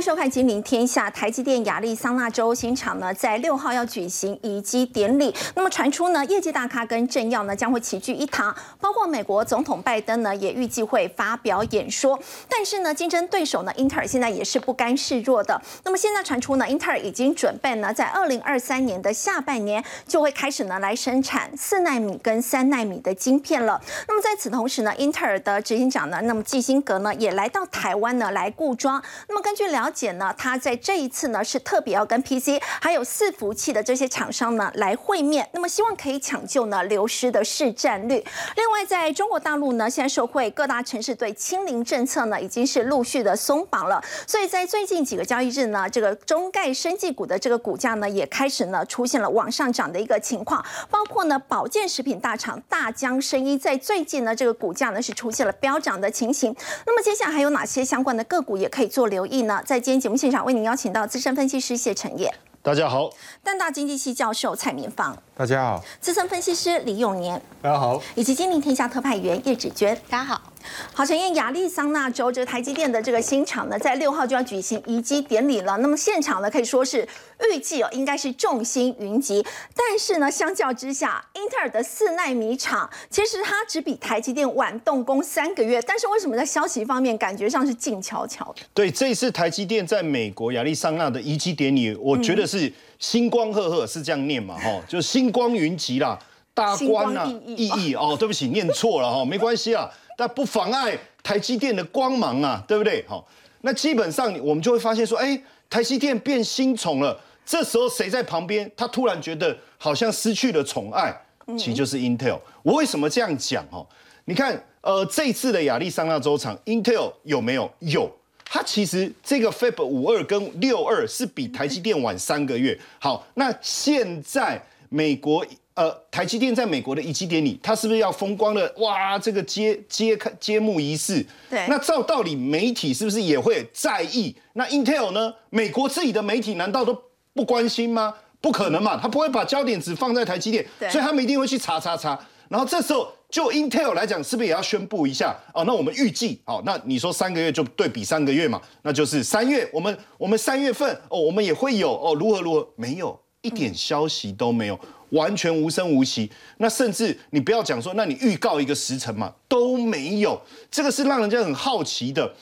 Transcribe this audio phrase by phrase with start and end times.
[0.00, 1.10] 迎收看《金陵天下》。
[1.12, 5.34] 台积电亚利桑那州新厂呢，在六号要举行移机典礼。
[5.54, 12.18] 那么传出呢，业界大咖跟政要呢将会齐聚一堂，包括美国总统拜登呢，也预计会发表演说。
[12.48, 15.60] 但是呢，竞争对手呢，英特尔现在也是不甘示弱的。
[15.84, 23.78] 那么现在传出呢，英特尔已经准备呢，在二零二三年的下半年就会开始呢来生产四纳米跟三纳米的晶片了。
[24.08, 29.02] 那么在此同时呢，英特尔的执行长呢，那么基辛格呢，也来到台湾呢来固装。
[29.28, 38.24] 那么根据了解呢，他在这一次呢是特别要跟 PC 还有伺服器的这些厂商呢来会面，那么希望可以抢救呢流失的市占率。
[38.56, 56.54] 另外，在中国大陆呢，现在社会各大城市对清零政策呢已经是陆续的松绑了，所以在最近几个交易日呢，这个中概生技股的这个股价呢也开始呢出现了往上涨的一个情况，包括呢保健食品大厂大江生医在最近呢这个股价呢是出现了飙涨的情形。
[56.86, 59.62] 那么接下来还有哪些相关的个股也可以做留意呢？
[59.64, 63.08] 在今天节目现场为您邀请到资深分析师谢承业，大家好；
[63.42, 70.52] 淡大经济系教授蔡明芳，大家好；资深分析师李永年，大家好；以及金陵天下特派员叶芷娟，大家好。
[70.92, 75.78] 好，陈燕，亚利桑那州这个台积电的这个新厂呢，在六号就要举行移机典礼了。
[75.78, 77.08] 那么现场呢，可以说是
[77.50, 79.42] 预计哦，应该是众星云集。
[79.74, 85.80] 但是呢，相较之下，英特尔的四纳米厂其实它只比台积电晚动工三个月。
[85.80, 88.60] 但是为什么在消息方面感觉上是静悄悄的？
[88.74, 94.56] 对，这一次台积电在美国亚利桑那的移机典礼，我觉得是星光赫赫，是这样念嘛？
[94.56, 96.16] 哈，就星光云集啦，
[96.54, 97.26] 大光啊，
[97.56, 99.90] 意义哦，对不起，念错了哈，没关系啊。
[100.16, 103.02] 但不妨碍台积电的光芒啊，对不对？
[103.08, 103.26] 好，
[103.62, 107.18] 那基本上我们就会发现说，哎，台积电变新宠了。
[107.46, 108.70] 这时候谁在旁边？
[108.76, 111.12] 他突然觉得好像失去了宠爱，
[111.58, 112.38] 其实就是 Intel。
[112.62, 113.64] 我为什么这样讲？
[113.72, 113.84] 哦，
[114.26, 117.68] 你看，呃，这次的亚利桑那州厂 Intel 有没有？
[117.80, 118.08] 有。
[118.52, 122.76] 它其实这个 Fab 五二跟六二是比台积电晚三个月。
[122.98, 125.46] 好，那现在美国。
[125.74, 128.70] 呃，台积电在美国的移机典礼，它是不是要风光的？
[128.78, 131.24] 哇，这个揭揭开揭幕仪式。
[131.48, 131.64] 对。
[131.68, 134.34] 那照道理，媒体是不是也会在意？
[134.54, 135.32] 那 Intel 呢？
[135.48, 138.12] 美国自己的媒体难道都不关心吗？
[138.42, 142.18] 不可能嘛，他不会把焦点只放在台积电，所以他们一定会去查查查。
[142.48, 145.36] 然后这时候，就 Intel 来讲，是不是也要宣布一下？
[145.54, 152.68] 哦，那我们预计，哦，那你说三个月就对比三个月嘛，那就是三月，我们我们三月份，哦，我们也会有，哦，如何如何？
[152.76, 154.78] 没有一点消息都没有。
[155.10, 160.40] 完全无声无息，那甚至你不要讲说，那你预告一个时辰嘛都没有，
[160.70, 162.32] 这个是让人家很好奇的。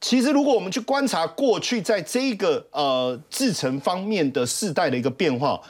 [0.00, 5.60] 其实如果我们去观察过去在这个呃制程方面的世代的一个变化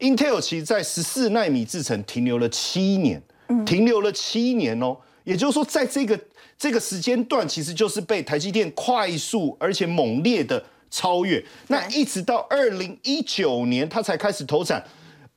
[0.00, 3.22] ，Intel 其实在十四纳米制程停留了七年，
[3.64, 6.18] 停留了七年哦，也就是说在这个
[6.58, 14.84] 这个时间段，其实就是被台积电快速而且猛烈的超越，那一直到二零一九年，它才开始投产。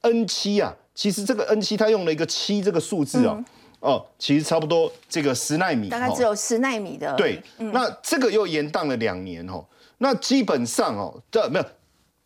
[0.01, 3.43] N 七啊，其实这个 N 七它用了一个七这个数字哦，
[3.81, 7.13] 哦，其实差不多这个十纳米，大概只有十纳米的。
[7.15, 9.65] 对，那这个又延宕了两年哦，
[9.97, 11.65] 那基本上哦，这没有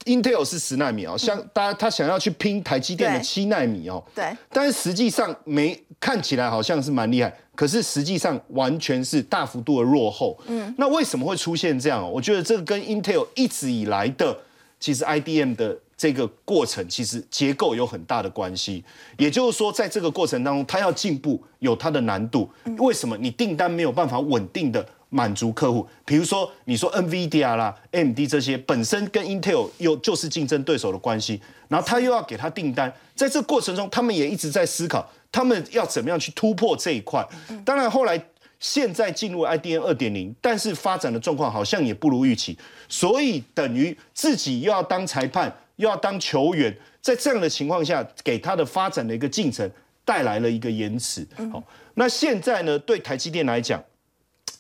[0.06, 10.40] ，Intel 是十纳米哦，像大家他想要去拼台积电的七纳米哦，对，但是实际上没看起来好像是蛮厉害，可是实际上完全是大幅度的落后。
[10.48, 12.12] 嗯，那为什么会出现这样？
[12.12, 14.38] 我觉得这个跟 Intel 一直以来的
[14.80, 15.78] 其实 IDM 的。
[15.96, 18.84] 这个过程其实结构有很大的关系，
[19.18, 22.50] 也就是说，在这个过程当中，它要进步有它的难度。
[22.80, 25.88] 为什么你订单没有办法稳定的满足客户？
[26.04, 37.24] 比如说，你说 NVIDIA 啦、AMD 这些本身跟 Intel 又就是竞争对手的关系，然后他又要给他订单，在这过程中，他们也一直在思考，他们要怎么样去突破这一块。
[37.64, 38.20] 当然，后来
[38.60, 42.58] 现在进入 IDN 二点零，但是发展的状况好像也不如预期，
[42.90, 45.56] 所以等于自己又要当裁判。
[45.78, 49.68] 又要当球员，在这样的情况下，给他的发展的一个进程
[50.06, 51.28] 带来了一个延迟。
[51.52, 51.62] 好，
[51.96, 52.78] 那现在呢？
[52.78, 53.84] 对台积电来讲，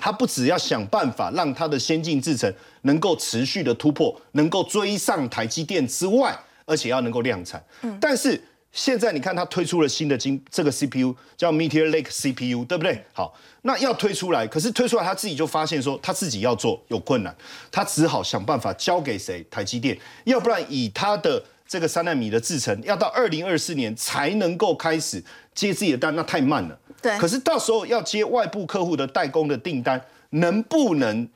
[0.03, 7.63] 他不只要想办法让他的先进制程能够持续的突破，能够追上台积电之外，而且要能够量产。
[7.83, 8.41] 嗯，但是。
[8.75, 12.99] 现在你看，他推出了新的晶，这个 CPU 叫 Meteor Lake CPU，对不对？
[13.13, 17.35] 好，那要推出来，可是推出来他自己就发现说，他自己要做有困难，
[17.71, 19.45] 他只好想办法交给谁？
[19.51, 25.23] 台积电，要不然以他的这个三纳米的制程，要到二零二四年才能够开始
[25.53, 26.79] 接自己的单，那太慢了。
[27.03, 27.15] 对。
[27.19, 30.01] 可是到时候要接外部客户的代工的订单，
[30.31, 31.27] 能不能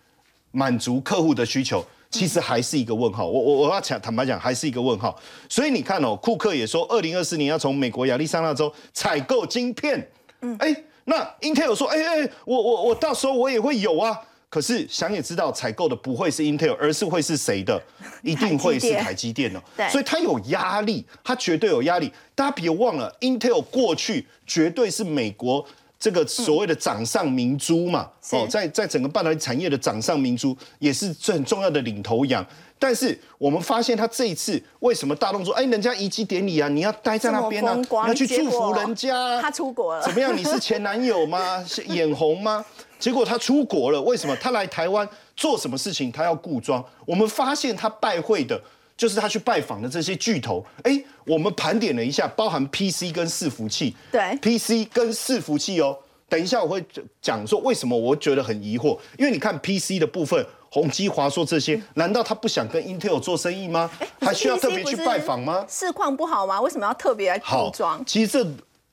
[0.52, 1.86] 满足客户的需求？
[2.10, 5.14] 其实还是一个问号，我我我要讲坦白讲，还是一个问号。
[5.50, 10.10] 所以你看哦，库克也说，二零二四年要从美国亚利桑那州采购晶片。
[10.40, 10.74] 嗯，哎，
[11.04, 14.22] 那 Intel 说，哎哎，我我我到时候我也会有啊。
[14.50, 17.82] 可是想也知道，采购的不会是 Intel，而是会是谁的？
[18.24, 19.60] 一定会是台积电哦。
[19.76, 22.12] 对，所以它有压力，它绝对有压力。
[22.34, 25.66] 大家别忘了，Intel 过去绝对是美国
[26.00, 28.10] 这个所谓的掌上明珠嘛。
[28.32, 32.46] 哦，在在整个半导体产业的掌上明珠，也是最很重要的领头羊。
[32.80, 35.54] 但是我们发现，他这一次为什么大动作？
[35.56, 39.42] 哎，人家移机典礼啊，你要待在那边啊，你要去祝福人家。
[39.42, 40.36] 他出国了，怎么样？
[40.38, 41.62] 你是前男友吗？
[41.68, 42.64] 是眼红吗？
[43.00, 44.36] 结果他出国了，为什么？
[44.38, 46.12] 他来台湾做什么事情？
[46.12, 46.84] 他要固装。
[47.06, 48.60] 我们发现他拜会的，
[48.96, 50.66] 就是他去拜访的这些巨头。
[50.84, 53.96] 哎，我们盘点了一下，包含 PC 跟伺服器。
[54.12, 55.98] 对，PC 跟伺服器哦。
[56.30, 56.86] 等一下我会
[57.22, 63.90] 讲说为什么我觉得很疑惑，因为你看 PC 的部分，宏基、华硕这些，难道他不想跟 Intel 做生意吗？
[64.20, 65.66] 还需要特别去拜访吗？
[65.70, 66.60] 市况不好吗？
[66.60, 68.04] 为什么要特别固装？
[68.06, 68.48] 其实这。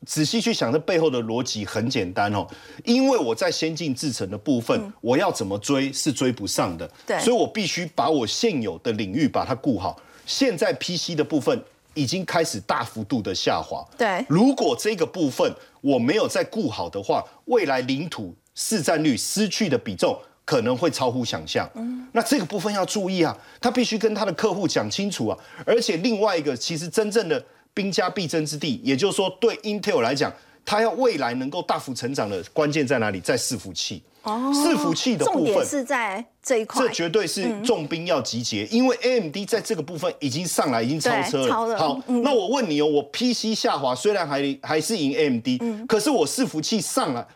[0.04, 2.46] 仔细去想，这背后的逻辑很简单哦，
[2.84, 9.96] 因为我在先进制程的部分，我要怎么追是追不上的，对，所以我必须把我现有的领域把它顾好。
[10.26, 11.62] 现在 PC 的部分
[11.94, 21.68] 已经开始大幅度的下滑，对，如果这个部分我没有再顾好的话，未来领土市占率失去的比重可能会超乎想象。
[21.74, 27.44] 嗯，那这个部分要注意啊，他必须跟他的客户讲清楚啊，而且另外一个，其实真正的。
[27.74, 30.32] 兵家必争之地，也就是说，对 Intel 来讲，
[30.64, 33.20] 它要未来能够大幅成长的关键在哪里？
[33.20, 34.02] 在伺服器。
[34.22, 41.76] 哦，伺服器的部分是在这一块，这绝对是重兵要集结，因为 AMD 在这个部分已经上来，已经超车了。
[41.76, 47.26] 好，那我问你哦，我 PC 下滑虽然还还是赢 AMD，可是我伺服器上来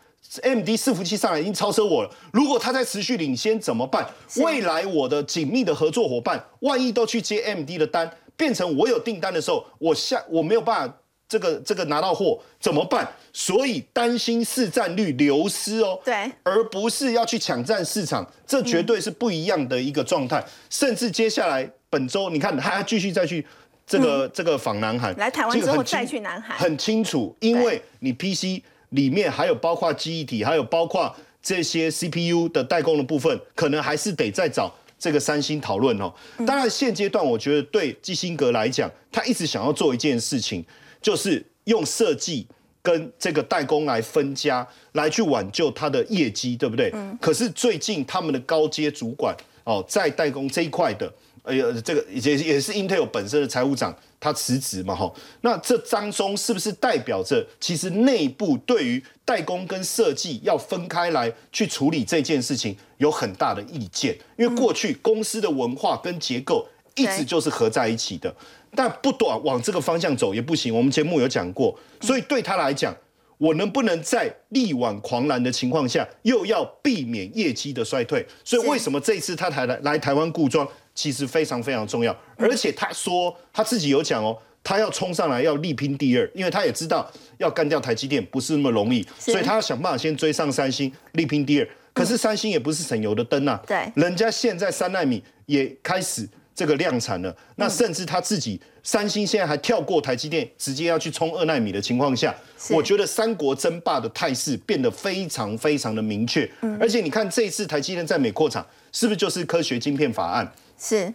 [0.41, 2.09] ，AMD 伺服器上来已经超车我了。
[2.33, 4.03] 如果它在持续领先怎么办？
[4.37, 8.09] 未来我的紧密的合作伙伴，万一都去接 AMD 的单？
[8.39, 10.95] 变成我有订单的时候，我下我没有办法
[11.27, 13.05] 这个这个拿到货怎么办？
[13.33, 20.41] 所以担心市占率流失哦，对，而不是要去抢占市场，这绝对是不一样的一个状态。
[20.69, 23.45] 甚至接下来本周，你看他继续再去
[23.85, 31.13] 这个这个访南海，来台湾之后再去南海，很清楚，因为你 PC 里面还有包括记忆体，还有包括
[31.43, 34.73] 这些 CPU 的代工的部分，可能还是得再找。
[34.99, 36.13] 这个三星讨论哦，
[36.45, 40.63] 当然现阶段我觉得对基辛格来讲，他一直想要做一件事情，
[41.01, 42.45] 就是用设计
[42.81, 46.91] 跟这个代工来分家，来去挽救他的业绩，对不对？
[46.93, 47.17] 嗯。
[47.21, 51.11] 可是最近他们的高阶主管哦，在代工这一块的，
[51.43, 53.95] 哎呀，这个也也是 Intel 本身的财务长。
[54.19, 55.11] 他辞职嘛，哈，
[55.41, 64.17] 那这当中是不是代表着其实内部对于代工跟设计要分开来去处理这件事情有很大的意见？
[64.37, 68.35] 因为过去公司的文化跟结构一直就是合在一起的，
[68.75, 70.75] 但不短往这个方向走也不行。
[70.75, 72.93] 我们节目有讲过，所以对他来讲，
[73.37, 78.27] 我能不能在力挽狂澜的情况下，又要避免业绩的衰退？
[78.43, 80.67] 所以为什么这次他台来来台湾固装？
[80.99, 91.69] 其实非常非常重要，而且他说他自己有讲哦，他要冲上来要力拼第二，因为他也知道要干掉台积电不是那么容易，所以他要想办法先追上三星，力拼第二。
[91.93, 102.35] 可是三星也不是省油的灯啊，对，人家现在三纳米也开始这个量产了，那甚至他自己三星现在还跳过台积电，直接要去冲二纳米的情况下，
[102.71, 106.49] 我觉得三国争霸的态势变得非常非常的明确。
[106.77, 110.49] 而且你看这一次台积电在美扩厂，是不是就是科学晶片法案？
[110.79, 111.13] 是，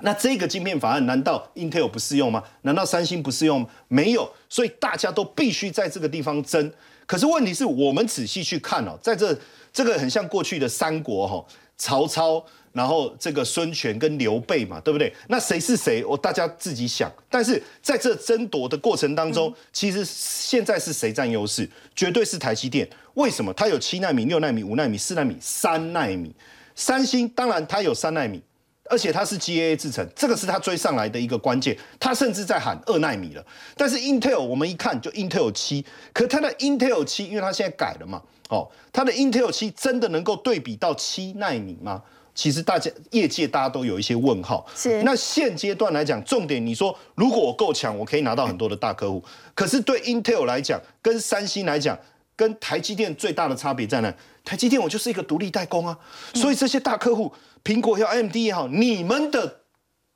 [0.00, 2.42] 那这个晶片法案难道 Intel 不适用吗？
[2.62, 3.68] 难道三星不适用吗？
[3.88, 6.70] 没有，所以大家都必须在这个地方争。
[7.06, 9.36] 可是问题是我们仔细去看哦，在这
[9.72, 11.46] 这个很像过去的三国哈，
[11.78, 15.10] 曹操，然后这个孙权跟刘备嘛，对不对？
[15.28, 16.04] 那谁是谁？
[16.04, 17.10] 我大家自己想。
[17.30, 21.66] 但是在这争夺的过程当中，其实现在是谁占优势？
[21.94, 22.86] 绝对是台积电。
[23.14, 23.50] 为什么？
[23.54, 26.34] 它有七纳米、六纳米、五纳米、四纳米、三纳米。
[26.74, 28.42] 三星当然它有三纳米。
[28.88, 31.76] 而且它是 GAA 制成，这个是它追上来的一个关键。
[31.98, 33.44] 它甚至在喊二纳米了。
[33.76, 42.02] 但是 Intel 我们一看就 Intel 七，可它的 Intel 七，因为它现在改了嘛，哦，它的 Intel 七真的能够对比到七纳米吗？
[42.34, 44.66] 其实大家业界大家都有一些问号。
[44.76, 45.02] 是。
[45.02, 49.24] 那现阶段来讲，重点你说，如果我够强，我可以拿到很多的大客户。
[49.54, 51.98] 可是对 Intel 来讲，跟三星来讲，
[52.36, 54.14] 跟台积电最大的差别在哪？
[54.44, 55.98] 台积电我就是一个独立代工啊，
[56.34, 57.32] 所以这些大客户。
[57.66, 59.62] 苹果也好，AMD 也好，你们的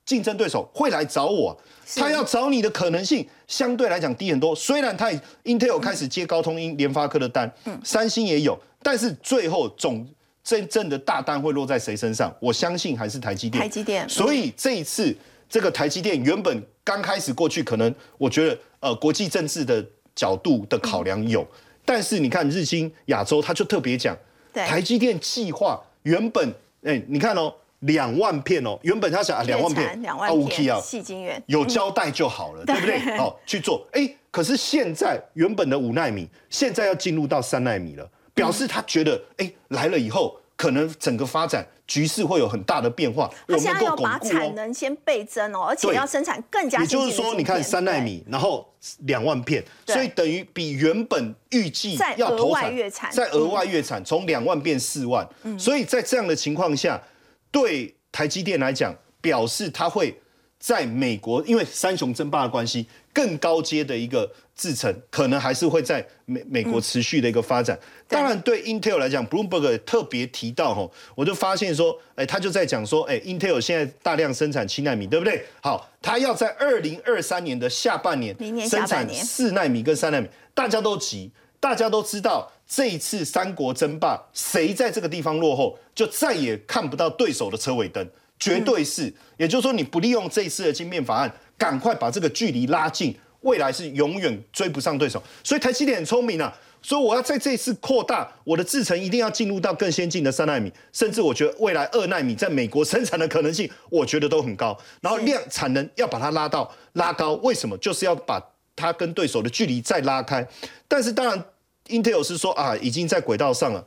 [0.05, 1.61] 竞争对手会来找我，
[1.97, 4.55] 他要找你的可能性相对来讲低很多。
[4.55, 5.11] 虽然他
[5.43, 7.53] Intel 开始接高通、英联发科的单，
[7.83, 10.09] 三星也有，但是最后总
[10.45, 12.33] 真正的大单会落在谁身上？
[12.41, 13.61] 我相信还是台积电。
[13.61, 14.09] 台积电。
[14.09, 15.13] 所以这一次
[15.49, 21.45] 这个台积电原本刚开始过去，可能我觉得呃国际政治的角度的考量有，
[21.85, 24.17] 但是你看日经亚洲他就特别讲，
[24.53, 25.83] 台积电计划。
[26.05, 32.99] 原本哎，你看哦，两万片哦，原本他想啊两万片，两万片，细晶圆有交代就好了，对不对？
[33.17, 40.37] 好去做，哎，可是现在原本的五纳米，现在要进入到三纳米了，表示他觉得哎来了以后。
[40.61, 43.31] 可能整个发展局势会有很大的变化。
[43.49, 46.83] 他现在要把产能先倍增哦，而且要生产更加。
[46.83, 48.71] 也就是说，你看三纳米，然后
[49.07, 55.27] 两万片，所以等于比原本预计要投产，再额外月产，从两万变四万。
[55.59, 57.03] 所以在这样的情况下，
[57.51, 60.21] 对台积电来讲，表示它会
[60.61, 62.87] 在美国，因为三雄争霸的关系。
[63.13, 67.77] 更高阶的一个制程，可能还是会在美美国持续的一个发展。
[68.07, 75.45] 当然，对 Intel 来讲，Bloomberg 特别提到哈，我就发现说，哎，他就在讲说，哎，Intel 现在大量生产七纳米，对不对？
[75.61, 78.33] 好，他要在二零二三年的下半年
[78.69, 88.09] 生产四纳米跟三纳米，大家都急，大家都知道这一次三国争霸，谁在这个地方落后，就再也看不到对手的车尾灯，
[88.41, 89.15] 绝对是。
[89.37, 91.33] 也就是说，你不利用这一次的晶片法案。
[91.61, 95.23] 赶快把这个距离拉近，未来是永远追不上对手。
[95.45, 104.75] 所以台积电很聪明啊，所以我要在这一次扩大我的制程，一定要进入到更先进的三纳米，甚至我觉得未来二纳米在美国生产的可能性，我觉得都很高。
[105.03, 107.77] 然后量产能要把它拉到拉高，为什么？
[107.77, 108.43] 就是要把
[108.75, 110.49] 它跟对手的距离再拉开。
[110.89, 111.45] 但是当然
[111.89, 113.87] ，Intel 是说啊，已经在轨道上了。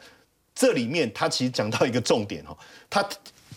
[0.53, 2.55] 这里面他其实讲到一个重点哈，
[2.88, 3.03] 他。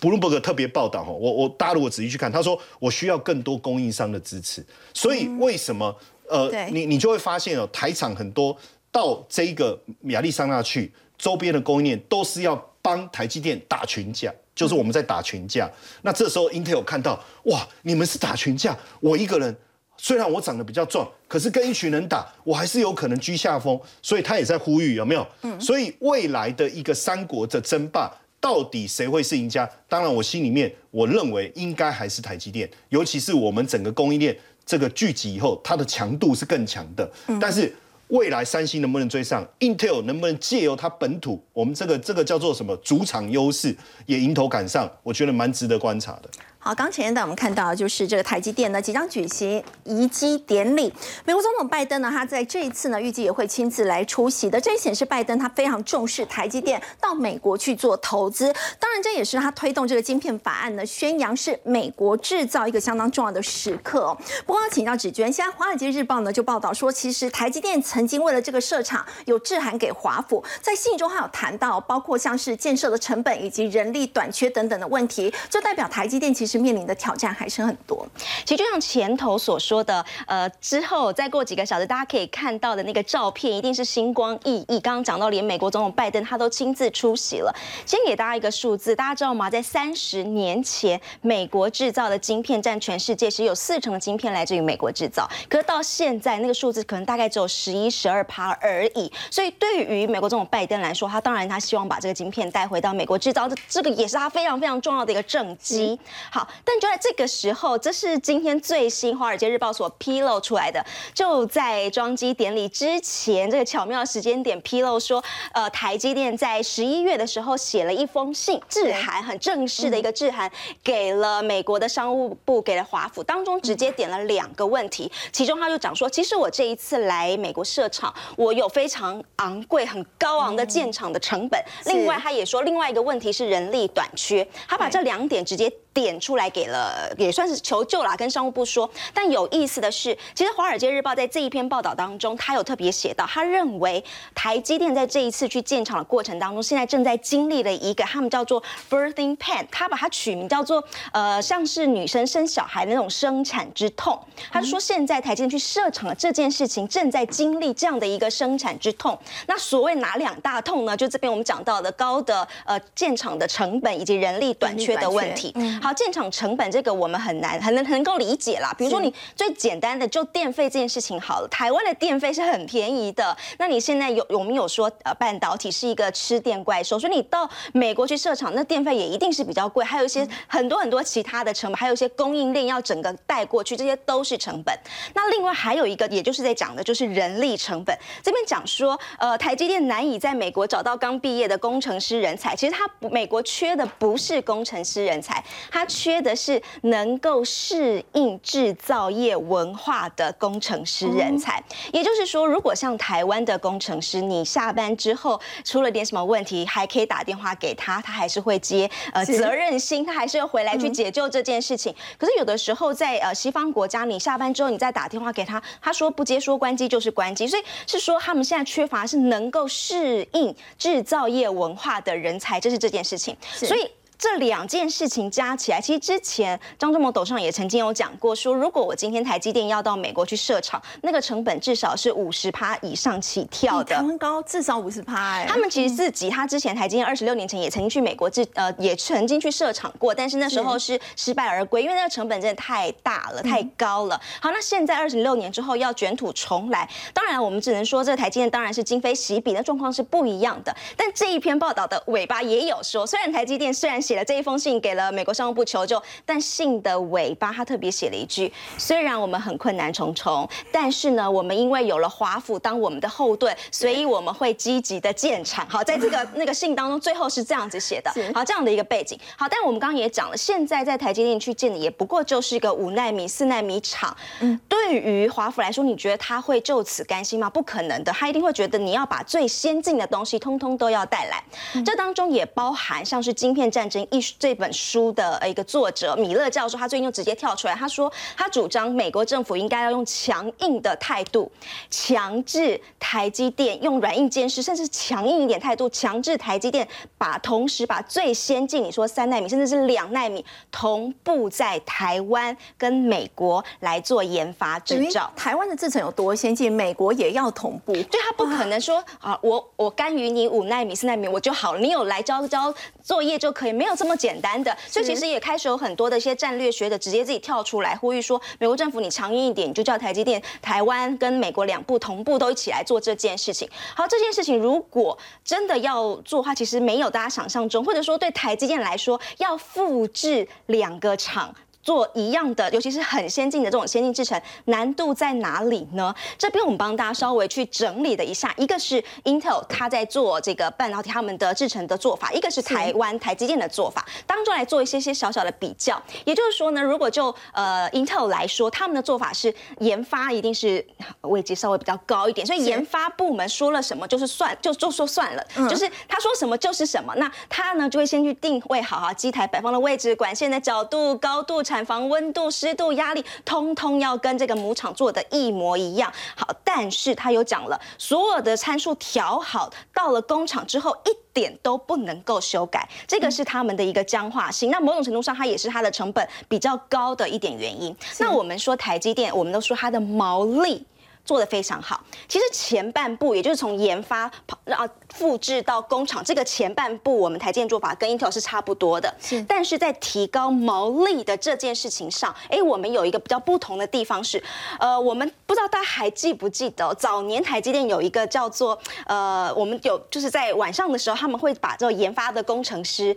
[0.00, 5.94] 布鲁伯格特别报道哈，我我大家如果仔细去看，他说我需要更多供应商的支持，所以为什么
[6.28, 8.56] 呃，你你就会发现哦，台厂很多
[8.90, 15.70] 到这个亚利桑那去，周边的供应链都是要帮台积电打群架，就是我们在打群架。
[16.02, 19.56] 那这时候 Intel 看到哇，你们是打群架，我一个人
[19.96, 25.26] 虽然我长得比较壮，可是跟一群人打，我还是有可能居下风，所以他也在呼吁有没有？
[25.42, 28.12] 嗯，所以未来的一个三国的争霸。
[28.46, 29.68] 到底谁会是赢家？
[29.88, 37.10] 当然，我心里面我认为应该还是台积电，尤其是我们整个供应链这个聚集以后，它的强度是更强的。
[37.40, 37.74] 但是
[38.06, 43.76] 未来三星能不能追上？Intel 能不能借由它本土，我们这个这个叫做什么主场优势，
[44.06, 44.88] 也迎头赶上？
[45.02, 46.30] 我觉得蛮值得观察的。
[46.66, 50.92] 好，刚前面我们看到就是这个台积电呢即将举行移机典礼，
[51.24, 64.18] 美国总统拜登呢他在这一次呢预计也会亲自来出席的，这也显示拜登他非常重视台积电到美国去做投资，当然这也是他推动这个晶片法案呢宣扬是美国制造一个相当重要的时刻哦。
[64.44, 76.55] 不过要请教芷娟，现在华尔街日报呢就报道说，其实台积电曾经为了这个设厂有致函给华府，在信中还有谈到包括像是建设的成本以及人力短缺等等的问题，就代表台积电其实。
[76.58, 78.06] 面临的挑战还是很多。
[78.44, 84.80] 其实就像前头所说的，呃，之后再过几个小时，大家可以看到的那个照片，一定是星光熠熠。
[84.80, 87.54] 刚刚讲到，连美国总统拜登他都亲自出席了。
[87.84, 89.50] 先给大家一个数字，大家知道吗？
[89.50, 95.28] 在三十年前，美国制造的晶片占全世界是有四成的晶片来自于美国制造。
[95.48, 99.12] 可是到现在，那个数字可能大概只有十一、十二趴而已。
[99.30, 105.98] 所以对于美国总统拜登来说，他当然他希望把这个晶片带回到美国制造，这这个也是他非常非常重要的一个政绩。
[106.30, 106.45] 好。
[106.64, 110.84] 但就在这个时候，这是今天最新《华尔街日报》所披露出来的，
[111.14, 115.22] 就在装机典礼之前这个巧妙时间点披露说，
[115.52, 120.50] 呃，台积电在十一月的时候写了一封信致函，很正式的一个致函，
[120.82, 135.72] 给了美国的商务部，给了华府，当中直接点了两个问题，其中他就讲说，其实我这一次来美国设厂，我有非常昂贵、很高昂的建厂的成本，另外他也说，另外一个问题是人力短缺，他把这两点直接。
[135.96, 138.88] 点出来给了，也算是求救啦，跟商务部说。
[139.14, 154.20] 但有意思的是，其实《华尔街日报》在这一篇报道当中，他有特别写到，他认为台积电在这一次去建厂的过程当中，现在正在经历了一个他们叫做 birthing pain，他把它取名叫做呃，像是女生生小孩的那种生产之痛。
[154.52, 159.18] 他就说，现在台积电去设厂的这件事情，正在经历这样的一个生产之痛。
[159.46, 160.94] 那所谓哪两大痛呢？
[160.94, 165.54] 就这边我们讲到的高的呃建厂的成本以及人力短缺的问题。
[165.86, 168.74] 好，建厂成本这个我们很难很能很能够理解啦。
[168.76, 173.36] 比如说你最简单的就电费这件事情好了，台湾的电费是很便宜的。
[173.56, 179.84] 那你现在有有没有说呃半导体是一个吃电怪兽，所以你到美国去设厂，那电费也一定是比较贵。
[179.84, 184.76] 还有一些很多很多其他的成本，还有一些供应链要整个带过去，这些都是成本。
[185.14, 187.96] 那另外还有一个，也就是在讲的就是人力成本。
[188.24, 192.56] 这边讲说，呃，台积电难以在美国找到刚毕业的工程师人才。
[192.56, 195.42] 其实他美国缺的不是工程师人才。
[195.76, 201.62] 它缺的是能够适应制造业文化的工程师人才。
[201.92, 211.94] 也就是说，如果像台湾的工程师，你下班之后出了点什么问题，还可以打电话给他，他还是会接，呃，责任心，他还是要回来去解救这件事情。
[212.16, 223.36] 可是有的时候在呃西方国家，你下班之后你再打电话给他，他说不接，说关机就是关机，所以是说他们现在缺乏是能够适应制造业文化的人才，这是这件事情。
[223.52, 223.86] 所以。
[224.18, 234.02] 这两件事情加起来，其实之前张忠谋董事长也曾经有讲过，说如果我今天台积电要到美国去设厂，那个成本至少是五十趴以上起跳的。
[234.18, 235.46] 高至少五十趴哎。
[235.46, 244.18] 他们其实自己，他之前台积电二十六年前也曾经去美国，制呃也曾经去设厂过，但是那时候是失败而归，因为那个成本真的太大了，太高了。
[244.40, 250.74] 好，那现在二十六年之后要卷土重来，当然我们只能说这个台积电当然是今非昔比，那状况是不一样的。
[250.96, 265.66] 但这一篇报道的尾巴也有说，虽然台积电虽然写了这一封信给了美国商务部求救，但信的尾巴他特别写了一句：虽然我们很困难重重，但是呢，我们因为有了华府当我们的后盾，所以我们会积极的建厂。
[265.68, 268.12] 好，在这个那个信当中，最后是这样子写的。
[268.32, 269.18] 好，这样的一个背景。
[269.36, 274.16] 好，但我们刚刚也讲了，现在在台积电去建的也不过就是一个五纳米、四纳米厂。
[274.38, 277.50] 嗯，对于华府来说，你觉得他会就此甘心吗？
[277.50, 281.42] 不可能的，他一定会觉得你要把最先进的东西通通都要带来。
[281.84, 284.34] 这当中也包含像是晶片战争艺术。
[284.38, 291.50] 这本书的一个作者米勒教授，他最近就直接跳出来，他说他主张美国政府应该要用强硬的态度，
[291.90, 296.86] 强制台积电用软硬兼施，甚至强硬一点态度，强制台积电
[297.16, 305.32] 把同时把最先进，你说三纳米，甚至是两纳米同步在台湾跟美国来做研发制造。
[305.34, 312.72] 台湾的制程有多先进，美国也要同步，对他不可能说啊，我我甘于你五纳米、四纳米我就好了，你有来交交
[313.02, 314.26] 作业就可以，没有这么简。
[314.26, 323.70] 简单的，所以其实也开始有很多的一些战略学者直接自己跳出来呼吁说，美国政府你强硬一点，你就叫台积电台湾跟美国两部同步都一起来做这件事情。
[323.94, 331.54] 好，这件事情如果真的要做的话，其实没有大家想象中，或者说对台积电来说，要复制两个厂。
[331.86, 336.12] 做一样的，尤其是很先进的这种先进制程，难度在哪里呢？
[336.36, 346.02] 这边我们帮大家稍微去整理了一下，一个是 Intel 它在做这个半导体他们的制程的做法，一个是台湾台积电的做法，当中来做一些些小小的比较。
[346.24, 350.84] 也就是说呢，如果就呃 Intel 来说，他们的做法是研发一定是
[351.20, 357.14] 位置稍微比较高一点，所以研发部门说了什么就是算就就说算了，就是他说什么就是什么。
[357.14, 361.75] 那他呢就会先去定位好好机台摆放的位置、管线的角度、高度产。
[361.76, 366.10] 产房温度、湿度、压力，通通要跟这个母厂做的一模一样。
[366.34, 374.70] 好，但是他有讲了，所有的参数调好，到了工厂之后一点都不能够修改，这个是他们的一个僵化性。
[374.70, 377.94] 那某种程度上，它也是它的成本比较高的一点原因。
[378.18, 380.82] 那我们说台积电，我们都说它的毛利。
[381.26, 382.00] 做的非常好。
[382.26, 384.22] 其实前半部，也就是从研发
[384.64, 389.14] 啊复制到工厂，这个前半部我们台建做法跟 Intel 是差不多的。
[389.20, 394.42] 是，但是在提高毛利的这件事情上，哎，我们有一个比较不同的地方是，
[394.78, 403.16] 呃，我们不知道大家还记不记得，早年台积电有一个叫做呃，我们有就是在晚上的时候，他们会把这个研发的工程师。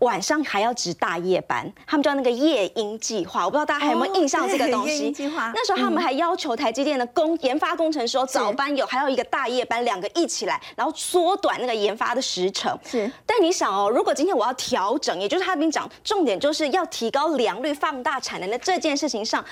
[0.00, 5.14] 晚上还要值大夜班，他们叫那个夜鹰计划，我不知道大家还有没有印象这个东西。
[5.54, 12.76] 那时候他们还要求台积电的工研发工程师说早班有，还有一个大夜班，两个一起来，然后缩短那个研发的时程。
[12.84, 19.44] 是，但你想哦，如果今天我要调整，也就是他跟你讲，重点就是要提高良率、放大产能的这件事情上，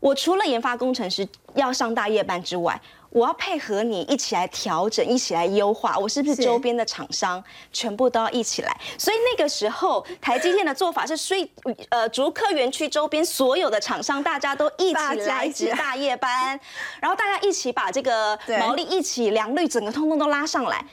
[0.00, 2.80] 我除了研发工程师要上大夜班之外。
[3.12, 5.98] 我要配合你一起来调整，一起来优化。
[5.98, 8.74] 我是不是周边的厂商全部都要一起来？
[8.98, 11.48] 所以那个时候，台积电的做法是，所以
[11.90, 16.58] 呃，竹科园区周边所有的厂商，大家都一起来值大夜班，
[17.00, 20.84] 然后大家一起把这个毛利一起良率整个通通都拉上来。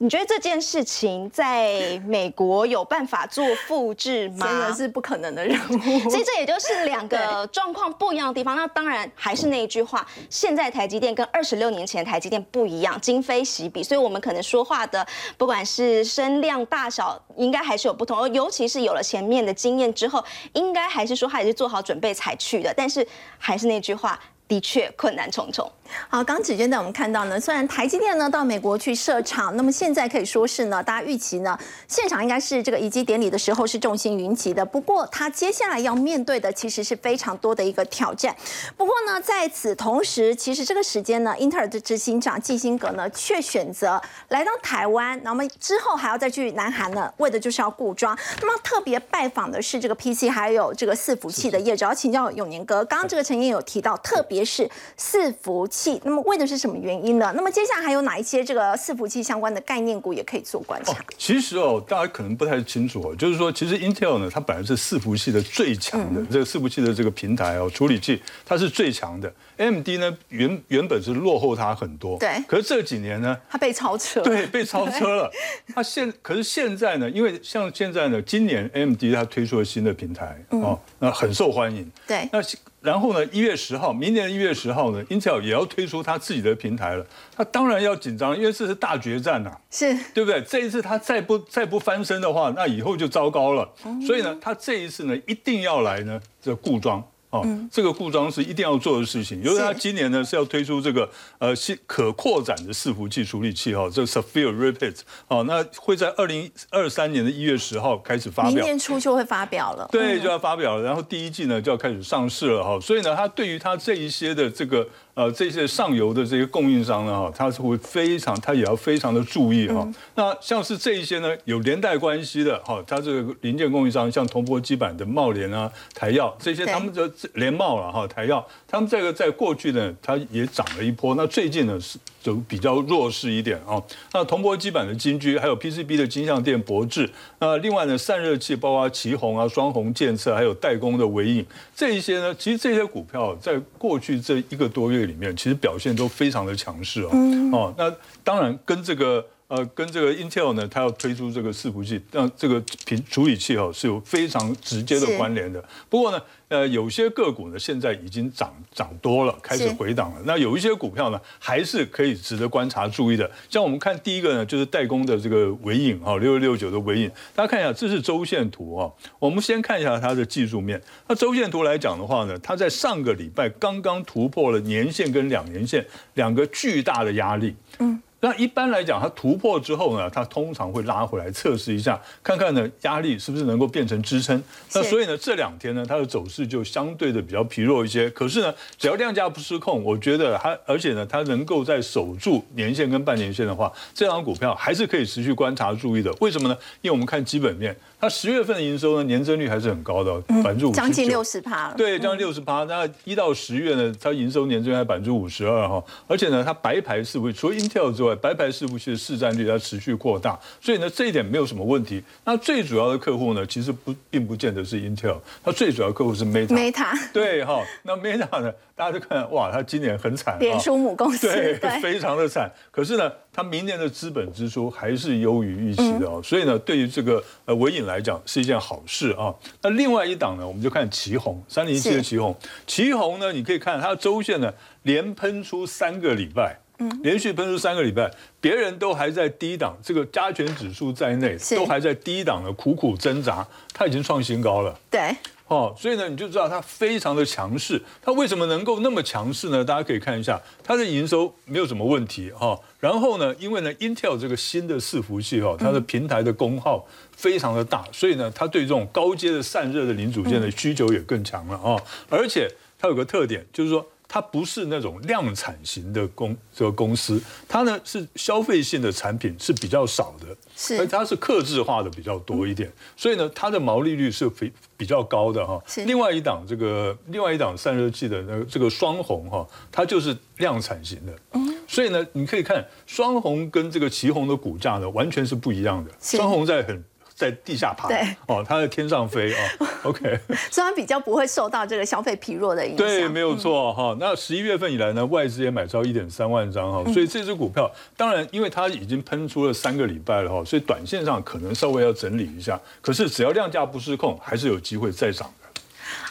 [0.00, 4.46] 你觉得这件事情在美国有办法做复制吗？
[4.46, 6.08] 真的是不可能的任务。
[6.08, 8.54] 所以这也就是两个状况不一样的地方。
[8.54, 13.82] 那当然还是那一句话，现在台积电跟二十六年前台积电不一样，今非昔比。
[13.82, 15.04] 所以我们可能说话的，
[15.36, 18.32] 不管是声量大小，应该还是有不同。
[18.32, 22.72] 尤其是有了前面的经验之后，应该还是说他也是做好准备才去的。
[22.76, 23.04] 但是
[23.36, 24.16] 还是那句话。
[24.48, 25.70] 的确困难重重。
[26.10, 34.62] 好，刚子娟带我们看到呢，虽然台积电呢到美国去设厂，那么现在可以说是呢，大家预期呢，现场应该是这个移机典礼的时候是众星云集的。
[34.62, 38.36] 不过，它接下来要面对的其实是非常多的一个挑战。
[38.76, 48.16] 不过呢，在此同时，其实这个时间呢，英特尔的执行长季辛格呢，却选择来到台湾，那么之后还要再去南韩呢，为的就是要固装。
[48.42, 52.84] 那么特别拜访的是这个 PC 还有这个伺服器的业者，要请教永年哥。
[52.84, 57.32] 刚刚这个陈燕有提到，特别是伺服器，那么为的是什么原因呢？
[57.36, 60.94] 那么接下来还有哪一些这个伺服器相关的概念股也可以做观察？
[61.16, 69.32] 其实哦，大家可能不太清楚哦，就是说，其实 Intel 呢，它本来是伺服器的最强的这个伺服器的这个平台哦，处理器它是最强的。
[69.56, 72.42] AMD 呢，原原本是落后它很多，对。
[72.46, 75.30] 可是这几年呢，它被超车，对，被超车了。
[75.74, 81.90] 它现可是现在呢，因为像现在呢，今年 AMD 它推出了新的平台哦，那很受欢迎。
[82.06, 82.28] 对。
[82.32, 82.40] 那
[82.88, 87.06] 然后呢，一月十号，明年一月十号呢，Intel 也要推出它自己的平台了。
[87.36, 90.40] 它当然要紧张，因为这是大决战呐，是对不对？
[90.40, 93.70] 这一次它再不再不翻身的话，那以后就糟糕了。
[94.06, 97.06] 所以呢，它这一次呢，一定要来呢，这固装。
[97.30, 99.42] 哦，这个故障是一定要做的事情。
[99.42, 104.96] 因为它今年呢是要推出这个呃新可扩展的伺服器处理器哈，这个 Sapphire Rapid
[105.28, 109.88] 哦，那会在二零二三年的一月十号开始发表，明年初就会发表了。
[109.92, 112.80] 对，就要发表了，然后第一季呢就要开始上市了哈。
[112.80, 114.88] 所以呢，它对于它这一些的这个。
[115.18, 119.84] 呃，这些上游的这些供应商呢，哈，他是会非常，他也要非常的注意哈。
[120.14, 131.16] 那像是这一些呢，有连带关系的哈，它这个零件供应商，像铜箔基板的茂联啊、台药这些，他们的连茂了哈，台药，他们这个在过去呢，它也涨了一波。
[131.16, 133.82] 那最近呢是就比较弱势一点啊。
[134.12, 137.10] 那铜箔基板的金居，还有 PCB 的金相电、博智，
[137.40, 144.98] 那另外呢散热器，包括旗宏啊、双红建设，还有代工的微影，这一些呢，其实这些股票在过去这一个多月。
[145.08, 147.10] 里面其实表现都非常的强势哦，
[147.52, 147.90] 哦，那
[148.22, 155.62] 当然跟这个呃跟这个 Intel 呢，它要推出这个伺服器，让这个平处理器哦是有非常直接的关联的。
[155.90, 156.22] 不过呢。
[156.50, 160.22] 呃，有些个股呢，现在已经涨涨多了，开始回档了。
[160.24, 163.30] 那有一些股票呢，还是可以值得观察注意的。
[163.50, 168.90] 像我们看第一个呢，就是代工的这个尾影哈，六六六九的尾影，大家看一下，这是周线图啊。
[169.18, 170.80] 我们先看一下它的技术面。
[171.06, 177.54] 那周线图来讲的话呢，它在上个礼拜刚刚突破了年线跟两年线两个巨大的压力。
[177.78, 178.02] 嗯。
[178.20, 184.42] 那一般来讲，它突破之后呢，它通常会拉回来测试一下，看看呢压力是不是能够变成支撑。
[184.74, 188.10] 那所以呢，这两天呢，它的走势就相对的比较疲弱一些。
[188.10, 196.12] 可是呢，只要量价不失控，我觉得它，而且呢，它能够在守住年线跟半年线的话，这张股票还是可以持续观察注意的。
[196.20, 196.58] 为什么呢？
[196.82, 197.76] 因为我们看基本面。
[198.00, 201.74] 它十月份的营收呢，年增率还是很高的，百分之五将近六十趴了。
[201.76, 202.62] 对，将近六十趴。
[202.64, 205.82] 那一到十月呢，它营收年增还百分之五十二哈。
[206.06, 212.00] 而且呢，它白牌伺服器除了 Intel 之外，白牌伺服器的市占率它持续扩大，所以呢，这一点没有什么问题。
[212.24, 216.54] 那最主要的客户呢，其实不并不见得是 Intel，它最主要客户是 Meta。
[216.54, 216.96] Meta。
[217.12, 222.48] 对哈，那 Meta 呢，大家都看哇，它今年很惨，脸书母公司，对，非常的惨。
[222.70, 223.10] 可是呢。
[223.30, 229.34] 它明年的资本支出还是优于预期的哦，所以呢，对于这个呃尾影来讲是一件好事啊。
[229.62, 238.08] 那另外一档呢，我们就看旗红三零一七的旗红，旗红呢，你可以看它的周线呢，连喷出三个礼拜，嗯，连续喷出三个礼拜，
[238.40, 245.16] 别人都还在低档，这个加权指数在内都还在低档的苦苦挣扎，它已经创新高了，对。
[245.48, 247.82] 哦，所以呢，你就知道它非常的强势。
[248.02, 249.64] 它为什么能够那么强势呢？
[249.64, 252.58] 大家可以看一下，它的营收没有什么问题哈。
[252.78, 261.82] 然后呢，因为呢，Intel 这个新的伺服器哈，它的平台的功耗非常的大，所以呢，它对这种高阶的散热的零组件的需求也更强了啊。
[262.08, 263.86] 而且它有个特点，就是说。
[264.08, 275.62] 它不是那种量产型的公这个公司，它呢是消费性的产品是比较少的，是，它是克制化的比较多一点，所以呢它的毛利率是非比较高的哈。
[275.84, 286.82] 另外一档这个另外一档散热器的那个这个双红哈，它就是量产型的，嗯，所以呢你可以看双红跟这个旗红的股价呢完全是不一样的，双红在很。
[287.18, 290.16] 在地下爬，对，哦，它在天上飞哦 o k
[290.52, 293.96] 虽然比较不会受到这个消费疲弱的影响，对，没有错哈。
[293.98, 305.47] 那十一月份以来呢，外资也买超一点三万张哈，所以这只股票，当然因为它已经喷出了三个礼拜了哈，所以短线上可能稍微要整理一下，可是只要量价不失控，还是有机会再涨的。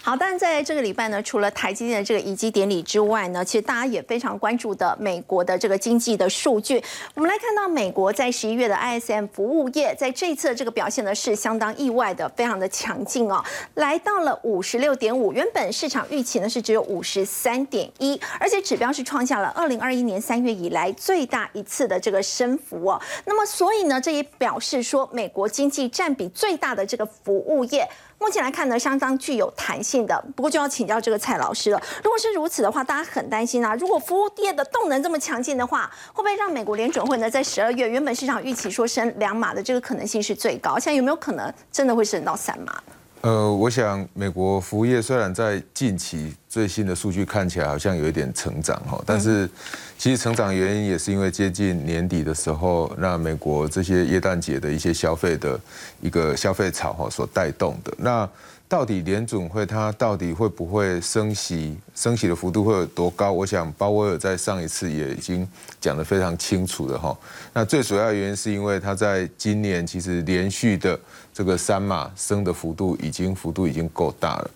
[0.08, 6.82] 好，但在这个礼拜呢，除了台积电的这个移机典礼之外呢，其实大家也非常关注的美国的这个经济的数据。
[7.14, 13.44] 我们来看到美国在十一月的 ISM 服务业在这一次的这个表现呢是相当意外的，非常的强劲哦，
[13.74, 23.02] 来到了五十六点五，原本市场预期呢是只有五十三点一，而且指标是创下了二零二一年三月以来最大一次的这个升幅哦。
[23.26, 27.86] 那么所以呢，这也表示说美国经济占比最大的这个服务业。
[28.20, 30.22] 目前来看呢，相当具有弹性的。
[30.36, 31.82] 不过就要请教这个蔡老师了。
[32.04, 33.76] 如果是如此的话，大家很担心啊。
[33.76, 40.80] 如果服务业的动能这么强劲的话，会不会让美国联准会呢，在十二月原本市场预期说升两码的这个可能性是最高？
[40.80, 42.82] 现在有没有可能真的会升到三码？
[43.22, 49.50] 呃，我想美国服务业虽然在近期最新的数据看起来好像有一点成长哈，但是
[49.98, 55.60] 其实成长原因也是因为接近年底的时候，那美国这些耶诞节的一些消费的
[56.00, 57.92] 一个消费潮哈所带动的。
[57.98, 58.30] 那
[58.70, 61.78] 到底联准会它到底会不会升息？
[61.96, 63.32] 升息的幅度会有多高？
[63.32, 65.48] 我想鲍威尔在上一次也已经
[65.80, 67.18] 讲得非常清楚了哈。
[67.54, 71.00] 那最主要原因是因为它在今年其实连续的
[71.38, 74.52] 这个三码升的幅度已经幅度已经够大了。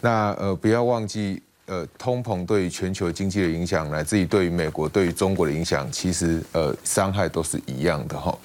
[0.00, 8.36] 那呃不要忘记呃通膨对于全球经济的影响，来自于对于美国对于中国的影响，其实呃伤害都是一样的哈。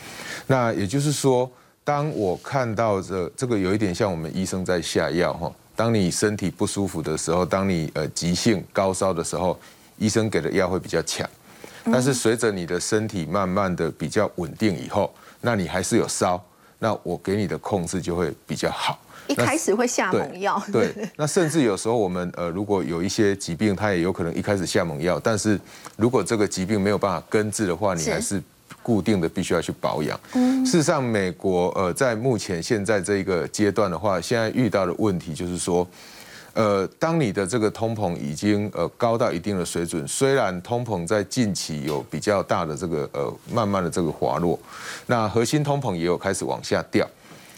[0.45, 1.49] 那也就是说。
[1.83, 9.59] 当我看到这这个有一点像我们医生在下药哈，当你身体不舒服的时候，当你呃急性高烧的时候，
[9.97, 11.27] 医生给的药会比较强，
[11.85, 16.41] 但是随着你的身体慢慢的比较稳定以后，那你还是有烧，
[16.81, 18.99] 那我给你的控制就会比较好。
[19.27, 25.57] 一开始会下猛药，对， 那甚至有时候我们呃如果有一些疾病，它也有可能一开始下猛药，但是
[25.95, 28.43] 如果这个疾病没有办法根治的话，你还是。
[28.83, 30.19] 固定的必须要去保养。
[30.65, 35.87] 事实上，美国呃，在目前现在这个阶段的话，现在遇到的问题就是说，
[36.53, 44.59] 呃，当你的这个通膨已经呃高到一定的水准，虽然通膨在近期有比较大的这个呃慢慢的这个滑落，
[45.05, 47.07] 那核心通膨也有开始往下掉。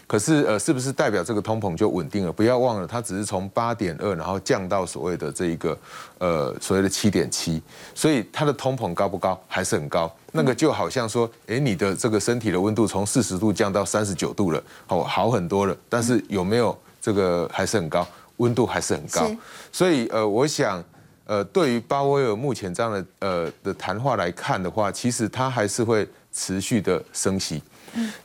[0.06, 2.30] 可是，呃，是不是代表这个通膨就稳定了？
[2.30, 5.76] 不要忘了，它只是从八点二，然后降到所谓的这一个，
[6.18, 7.60] 呃，所谓的七点七，
[7.94, 9.40] 所以它的通膨高不高？
[9.48, 10.14] 还是很高。
[10.30, 15.74] 那个就好像说，哎，你的这个身体的温度从四十度降到三十九度了，哦，好很多了。
[15.88, 18.06] 但是有没有这个还是很高？
[18.44, 19.30] 温度还是很高。
[19.72, 20.84] 所以，呃，我想，
[21.26, 27.62] 呃，对于鲍威尔目前这样的呃的谈话来看的话，其实他还是会持续的升息。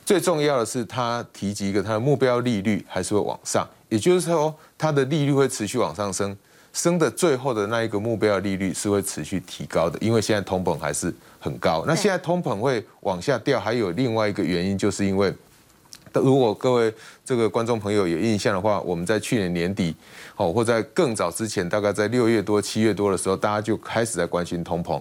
[0.04, 6.36] 最重要的是，他提及一个他的目标利率还是会往上，也就是说，他的利率会持续往上升，
[6.72, 11.84] 升的最后的那一个目标利率是会持续提高的，因为现在通膨还是很高。
[11.86, 15.32] 那现在通膨会往下掉，还有另外一个原因，就是因为，
[16.14, 16.92] 如果各位
[17.24, 19.94] 这个观众朋友有印象的话，我们在去年年底，
[20.36, 25.00] 哦，或在更早之前，大概在六月多、七月多的时候，大家就开始在关心通膨。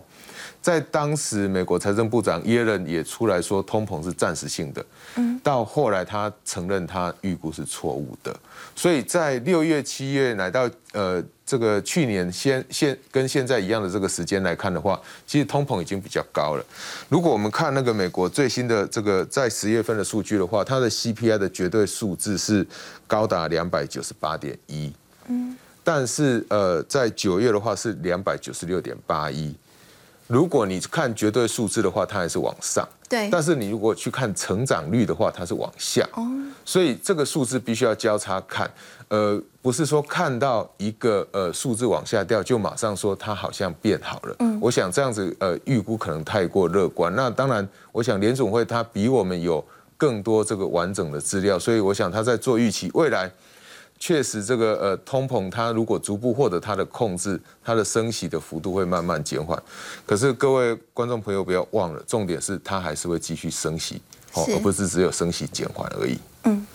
[0.62, 4.86] 在当时，美国财政部长耶伦也出来说，通膨是暂时性的。
[5.44, 8.36] 到后来他承认他预估是错误的。
[8.76, 16.66] 所以在六月、七月来到呃这个去年现现跟现在一样的这个时间来看的话，其实通膨已经比较高了。
[17.10, 22.66] 如果我们看那个美国最新的这个在十月份的数据的话，它的 CPI 的绝对数字是
[23.08, 24.94] 高达两百九十八点一。
[25.28, 29.54] 嗯，但是呃在九月的话是两百九十六点八一。
[30.30, 32.88] 如果你看绝对数字的话，它还是往上。
[33.10, 33.28] 对。
[33.32, 36.08] 但是你如果去看成长率的话，它是往下。
[36.14, 36.24] 哦。
[36.64, 38.70] 所以这个数字必须要交叉看。
[39.08, 44.36] 呃，不是说看到一个呃数字往下掉，就马上说它好像变好了。
[44.38, 44.60] 嗯。
[44.62, 47.12] 我想这样子呃预估可能太过乐观。
[47.16, 49.66] 那当然，我想联总会它比我们有
[49.98, 53.32] 更多这个完整的资料，所以我想他在做预期未来。
[54.00, 59.62] 确实，这个呃通膨，它如果逐步获得它的控制，它的升息的幅度会慢慢减缓。
[60.06, 64.02] 可是各位观众朋友不要忘了，重点是它还是会继续升息，
[64.36, 66.18] 哦，而不是只有升息减缓而已。
[66.46, 66.66] 嗯，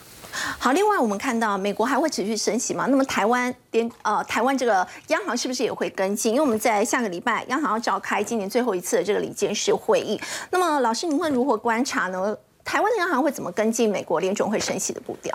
[0.58, 0.72] 好。
[0.72, 2.84] 另外，我们看到美国还会持续升息嘛？
[2.86, 6.32] 那么台湾连呃台湾这个央行是不是也会跟进？
[6.32, 10.20] 因为我们在下个礼拜央行要召开今年最后一次的这个理监事会议。
[10.50, 12.36] 那么老师，您会如何观察呢？
[12.62, 15.34] 台湾的央行会怎么跟进美国联总会升息的步调？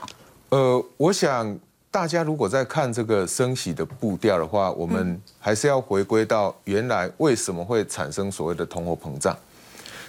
[0.49, 1.59] 呃，我想。
[1.91, 9.35] 大家如果在看这个升息的步调的话，我们还是要回归到原来为什么会产生所谓的通货膨胀。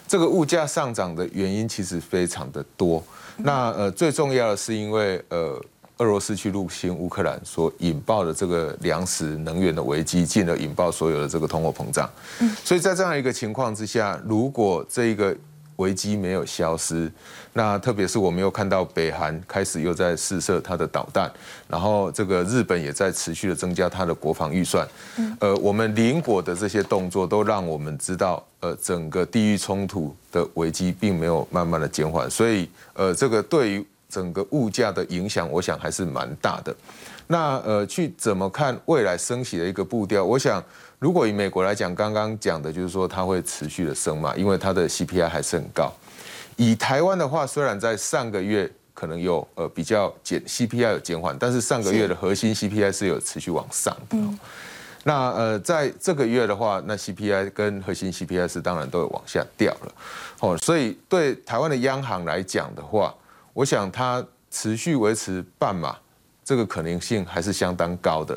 [0.07, 3.03] 这个物价上涨的原因其实非常的多。
[3.39, 5.59] 那呃最重要的是因为呃
[5.97, 12.11] 俄罗斯去入侵乌克兰所引爆的这个粮食能源的危机，进而引爆所有的这个通货膨胀。
[12.63, 15.35] 所以在这样一个情况之下，如果这一个
[15.81, 17.11] 危机没有消失。
[17.53, 21.29] 那特别是我们又看到北韩开始又在试射它的导弹，
[21.67, 24.87] 然后这个日本也在持续的增加它的国防预算。
[25.41, 36.75] 呃，我们邻国的这些动作都让我们知道，呃，整个地域冲突的危机并没有慢慢的减缓，所以呃，这个对于整个物价的影响，我想还是蛮大的。
[37.33, 40.25] 那呃，去怎么看未来升息的一个步调？
[40.25, 40.61] 我想，
[40.99, 45.93] 如果以美国来讲，刚刚讲的就是说它会持续的升嘛，因为它的 CPI 还是很高。
[46.57, 54.19] 以台湾的话，虽然在上个月可能有呃比较减 CPI 有减缓，但是上个月的核心 CPI 是有持续往上的。
[55.05, 59.93] 那呃，在这个月的话，那 CPI 跟核心 CPI 是当然都有往下掉了。
[60.41, 63.15] 哦，所以对台湾的央行来讲的话，
[63.53, 65.97] 我想它持续维持半码，
[66.51, 68.37] 这个可能性还是相当高的。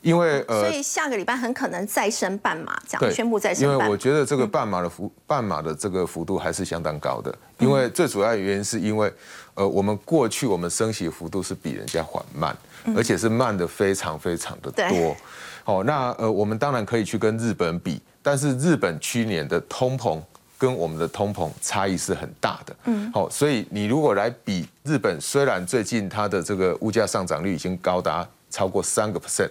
[0.00, 3.64] 因为呃，所以下个礼拜很可能再升半码，这样宣布再升。
[3.64, 7.36] 因为我觉得这个半码的幅半码的这个幅度还是相当高的。
[7.58, 9.12] 因为最主要的原因是因为，
[9.54, 12.56] 呃，我们过去我们升息幅度是比人家缓慢，
[12.96, 15.16] 而且是慢的非常非常的多。
[15.64, 20.20] 哦，那呃，我们当然可以去跟日本比，但是日本去年的通膨
[20.58, 22.76] 跟我们的通膨差异是很大的。
[22.86, 29.48] 嗯，好，所以你如果来比日本，虽然最近它的这个物价上涨率已经高达超过三个 percent。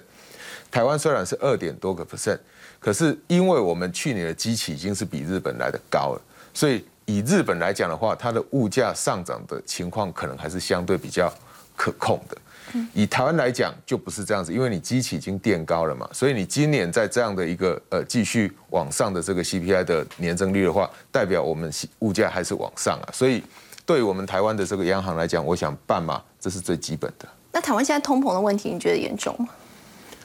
[0.70, 2.38] 台湾虽然是二点多个 percent，
[2.78, 6.22] 可是因为我们去年的基期已经是比日本来的高了，
[6.54, 11.34] 所以以日本来讲的话，它的物价上涨的情况可能还是相对比较
[11.76, 12.38] 可控的。
[12.94, 23.10] 以台湾来讲就不是这样子，因为你基期已经垫高了嘛，所以你今年在这样的一个呃继续往上的这个 CPI 的年增率的话，代表我们物价还是往上啊。
[23.14, 23.44] 所以
[23.86, 27.28] 对于我们台湾的这个央行来讲，我想办嘛，这是最基本的。
[27.52, 29.48] 那台湾现在通膨的问题，你觉得严重吗？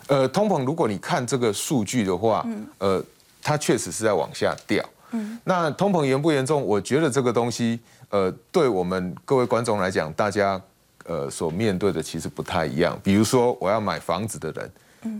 [0.08, 2.46] 呃，通膨，如果你看这个数据的话，
[2.78, 3.02] 呃，
[3.40, 4.84] 它确实是在往下掉。
[5.12, 6.60] 嗯，那通膨严不严重？
[6.60, 7.78] 我觉得这个东西，
[8.10, 10.60] 呃，对我们各位观众来讲，大家
[11.04, 12.98] 呃所面对的其实不太一样。
[13.02, 14.70] 比如说，我要买房子的人，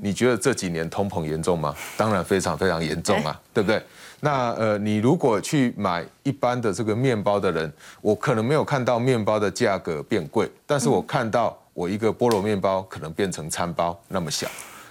[0.00, 1.74] 你觉得这几年通膨严重吗？
[1.96, 3.82] 当然非常非常严重啊， 对不对？
[4.20, 14.46] 那呃，你如果去买一般的这个面包的人，我可能没有看到面包的价格变贵，但是我看到我一个菠萝面包可能变成餐包那么小。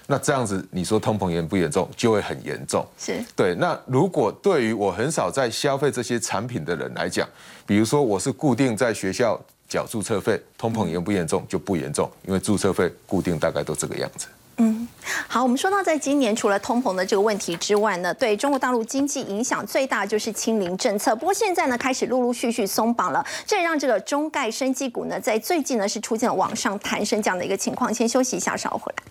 [0.08, 2.86] 那这样子，你说通膨严不严重，就会很严重。
[2.98, 3.56] 是对。
[3.56, 7.26] 那如果对于我很少在消费这些产品的人来讲，
[7.66, 9.40] 比如说我是固定在学校
[9.72, 14.28] 缴注册费，通膨严不严重就不严重，因为注册费固定大概都这个样子。
[14.58, 14.86] 嗯，
[15.30, 21.16] 好，我们说到在今年除了通膨的这个问题之外呢，对中国大陆经济影响最大就是清零政策。
[21.16, 27.94] 不过现在呢，开始陆陆续续松绑了，这也让这个中概生技股呢，在最近呢是出现了往上弹升这样的一个情况。
[27.94, 29.04] 先休息一下，稍后回来。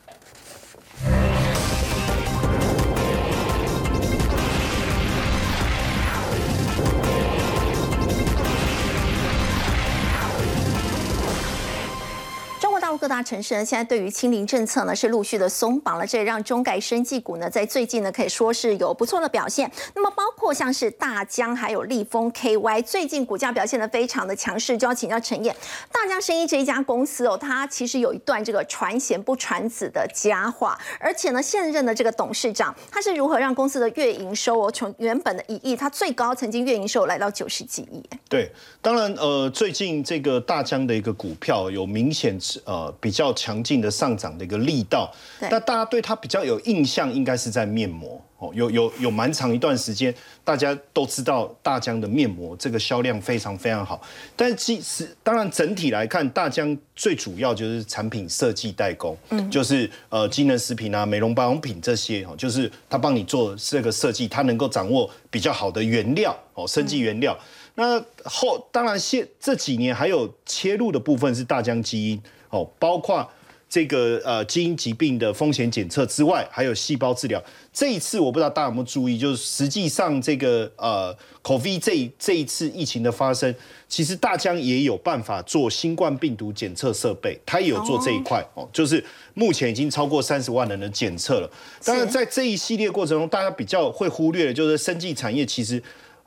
[13.11, 19.69] 大城市呢，现在对于清零政策呢是陆续的松绑了，这也让中概生技股呢在最近呢可以说是有不错的表现。
[19.97, 24.79] 那么包括像是大江还有立丰 KY，最近股价表现的非常的强势。
[24.79, 25.53] 就要请教陈燕，
[25.91, 38.01] 大江生意这一家公司哦，它其实有一段这个传贤不传子的佳话，而且呢现任的这个董事长他是如何让公司的月营收哦从原本的一亿，它最高曾经月营收来到九十几亿。
[38.29, 42.95] 对，当然呃最近这个大江的一个股票有明显呃。
[43.01, 45.11] 比较强劲的上涨的一个力道，
[45.41, 54.01] 那大家对它比较有印象，应该是在面膜哦，有有有蛮长一段时间，大家都知道大疆的面膜这个销量非常非常好。
[54.37, 67.39] 但其实当然整体来看，大疆最主要就是产品设计代工，嗯，就是呃机能食品啊、美容保养品这些哦，就是他帮你做这个设计，他能够掌握比较好的原料哦，生技原料。
[67.77, 72.21] 那后当然现这几年还有切入的部分是大疆基因。
[72.51, 73.29] 哦，包括
[73.69, 77.41] 这个呃基因疾病的风险检测之外，还有细胞治疗。
[77.73, 83.55] 这一次我不知道大家有没有注意，就是实际上这个呃 COVID 这这一次疫情的发生，
[83.89, 91.49] 其实大疆也有办法做新冠病毒检测设备，它也有做这一块哦，就是目前已经超过三十万人的检测了。
[91.85, 95.81] 当然，在这一系列过程中，大家比较会忽略的就是生技产业其实。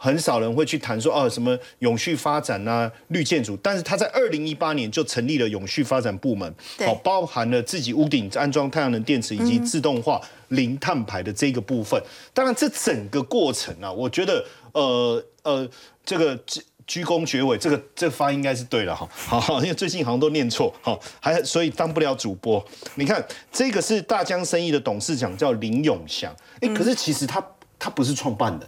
[0.04, 6.54] 很少人会去谈说哦什么永续发展啊绿建筑，但是他在二零一八年就成立了永续发展部门，
[6.86, 11.98] 好包含了自己屋顶安装太阳能电池以及自动化零碳排的这个部分。
[12.34, 15.66] 当然这整个过程啊，我觉得呃呃
[16.04, 19.08] 这个鞠鞠躬绝尾，这个这发音应该是对了哈。
[19.16, 22.62] 好，因为最近好像都念错，好还所以当不了主播。
[22.96, 27.42] 你看这个是大江生意的董事长叫林永祥，哎，可是其实他
[27.80, 28.62] 他不是创办人。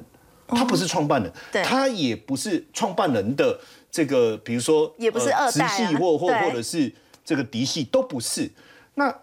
[0.48, 3.60] 他不是创办人，对他也不是创办人的
[3.92, 6.92] 这个，比如说也不是呃二代啊直系或或或者是
[7.24, 8.50] 这个嫡系都不是。
[8.96, 9.14] 那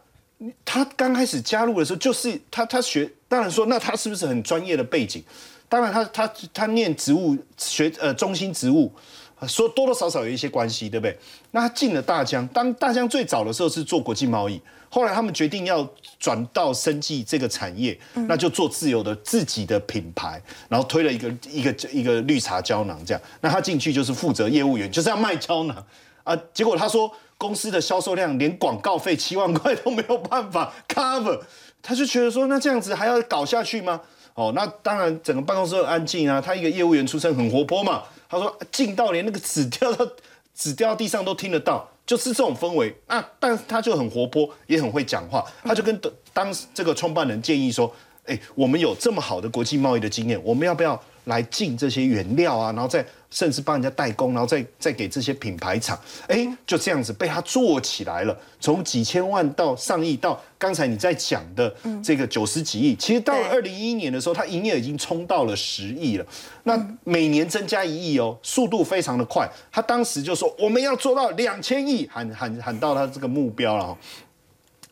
[0.65, 5.23] 他刚开始加入的时候，就是他他学，当然说那他是不是很专业的背景？
[5.69, 8.93] 当然他他他念植物学呃中心植物，
[9.39, 11.17] 呃说多多少少有一些关系，对不对？
[11.53, 14.61] 那他进了大疆，当大疆最早的时候是做国际贸易，
[14.95, 15.89] 后来他们决定要
[16.19, 20.39] 转到生技这个产业，那就做自由的自己的品牌，
[20.69, 23.23] 然后推了一个一个一个绿茶胶囊这样。
[23.41, 25.83] 那他进去就是负责业务员，就是要卖胶囊
[26.25, 26.37] 啊。
[26.53, 31.41] 结果他说公司的销售量连广告费七万块都没有办法 cover，
[31.81, 33.99] 他就觉得说那这样子还要搞下去吗？
[34.35, 36.39] 哦，那当然整个办公室很安静啊。
[36.39, 40.07] 他一个业务员出身很活泼嘛，他说静到连那个纸掉到
[40.55, 43.27] 纸掉到地上都听得到，就是这种氛围啊。
[43.41, 45.99] 但是他就很活泼，也很会讲话，他就跟
[46.35, 47.91] 当时这个创办人建议说，
[48.27, 52.73] 哎，我们有这么好的国际贸易的经验，我们要不要来进这些原料啊？
[52.73, 55.99] 然后再甚至帮人家代工，然后再再给这些品牌厂，
[56.29, 66.25] 哎，就这样子被他做起来了，从几千万到上亿，到刚才你在讲的这个九十几亿，其实到了对二零一一年的时候，它营业额已经冲到了十亿了，
[66.63, 69.51] 那每年增加一亿哦，速度非常的快。
[69.73, 73.99] 他当时就说我们要做到两千亿，喊喊喊到他这个目标了哦。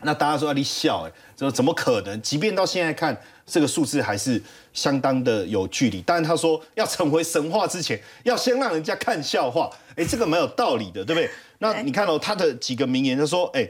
[0.02, 2.20] 那大家说啊你笑哎，说怎么可能？
[2.22, 4.42] 即便到现在看这个数字还是
[4.72, 6.02] 相当的有距离。
[6.06, 9.70] 但是他说要成为神话之前，要先让人家看笑话。
[9.96, 11.30] 哎，这个蛮有道理的，对不对？
[11.58, 13.68] 那你看哦、他的几个名言，他说哎。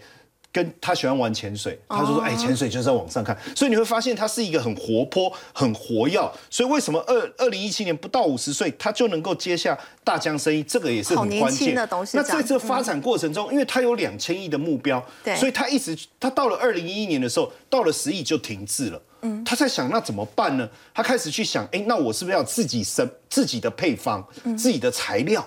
[0.53, 6.21] 跟他喜欢玩潜水，他就说：“哎，潜水就是在往上看。”所以你会发现他是一个很活泼、很活跃。
[6.51, 10.63] 所以为什么二二零一七年不到五十岁，他就能够接下大疆生意？
[10.63, 11.75] 这个也是很关键。
[11.75, 15.05] 的东西那在这发展过程中，因为他有两千亿的目标，
[15.37, 19.01] 所以他一直他到了二零一一年的时候，到了十亿就停滞了。
[19.23, 20.69] 嗯，他在想那怎么办呢？
[20.93, 24.27] 他开始去想，哎，那我是不是要自己生自己的配方、
[24.57, 25.47] 自己的材料？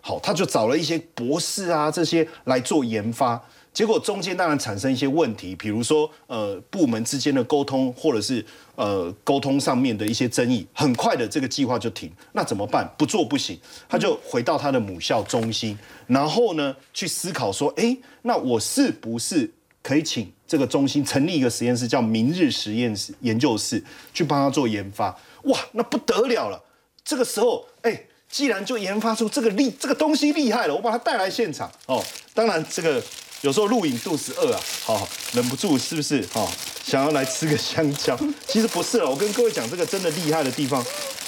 [0.00, 3.40] 好，他就找了一些博士啊这些来做研发。
[3.72, 8.44] 结果中间当然产生一些问题，比如说呃部门之间的沟通，或者是
[8.74, 12.12] 呃沟通上面的一些争议，很快的这个计划就停。
[12.32, 12.86] 那怎么办？
[12.98, 13.58] 不做不行，
[13.88, 19.50] 他就回到他的母校中心，然后呢去思考说，哎，那我是不是
[19.82, 25.18] 可以请这个中心成立一个实验室，叫明日实验室研究室，去帮他做研发？
[25.44, 26.62] 哇，那不得了了！
[27.04, 28.04] 这个时候，哎。
[28.32, 32.02] 既然就研发出这个厉这个东西厉害了，我把它带来现场哦。
[32.32, 32.98] 当然，这个
[33.42, 36.24] 有时候录影肚子饿啊，好、忍不住是不是？
[36.32, 36.50] 好，
[36.84, 38.16] 想要来吃个香蕉。
[38.46, 40.84] 其实不是了，我跟各位讲，这个真的厉害的地方，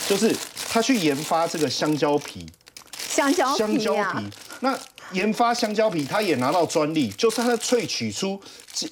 [0.08, 0.34] 就是
[0.68, 2.46] 他去研发这个香蕉皮，
[3.08, 4.26] 香蕉香蕉皮啊皮，。
[4.60, 4.78] 那
[5.10, 8.40] 研发香蕉皮，他也拿到专利，就是他萃取出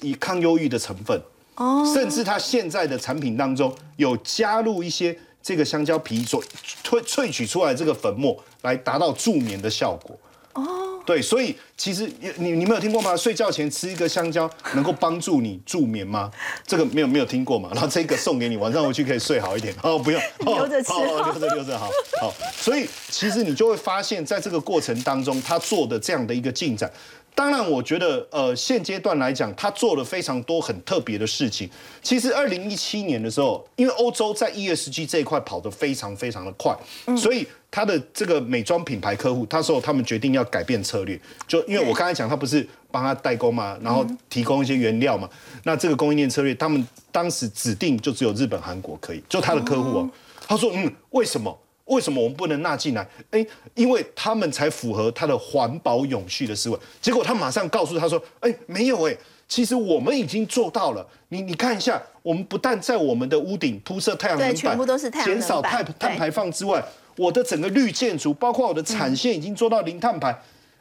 [0.01, 1.21] 以抗忧郁的成分。
[1.55, 6.43] 哦，甚至他现在的产品当中有加入一些这个香蕉皮所
[6.83, 10.17] 萃萃取出来这个粉末，来达到助眠的效果。
[10.55, 13.15] 哦，对，所以其实你你没有听过吗？
[13.15, 16.31] 睡觉前吃一个香蕉能够帮助你助眠吗？
[16.65, 17.69] 这个没有没有听过嘛？
[17.73, 19.73] 然后这个送给你，晚上回去可以睡好一点。
[19.83, 21.89] 哦，不用， 哦留着吃哦留着留着好。
[22.21, 26.91] 好，所以其实你就会发现，在这个过程当中，他做的这样的一个进展。
[27.35, 31.69] 当然，我觉得，呃，现阶段来讲，他做了非常多很特别的事情。
[32.01, 36.75] 其实，二零一七年的时候，因为欧洲在 ESG 这一块跑得非常非常的快，
[37.17, 45.27] 所以他的这个美妆品牌客户，他说他们决定要改变策略，就因为我刚才讲，他不是帮他代工嘛，然后提供一些原料嘛，
[45.63, 50.09] 那这个供应链策略，他们当时指定就只有日本、韩国可以，就他的客户哦，
[50.47, 51.59] 他说，嗯，为什么？
[51.85, 53.07] 为什么我们不能纳进来？
[53.31, 56.79] 哎，因为他们才符合他的环保永续的思维。
[57.01, 59.17] 结果他马上告诉他说：“哎，没有哎，
[59.47, 61.05] 其实我们已经做到了。
[61.29, 66.83] 你你看一下，我们不但在我们的屋顶铺设太阳能板，对全部都是太阳能板减少碳碳排放之外，
[67.17, 70.33] 我的整个绿建筑，包括我的产线已经做到零碳排。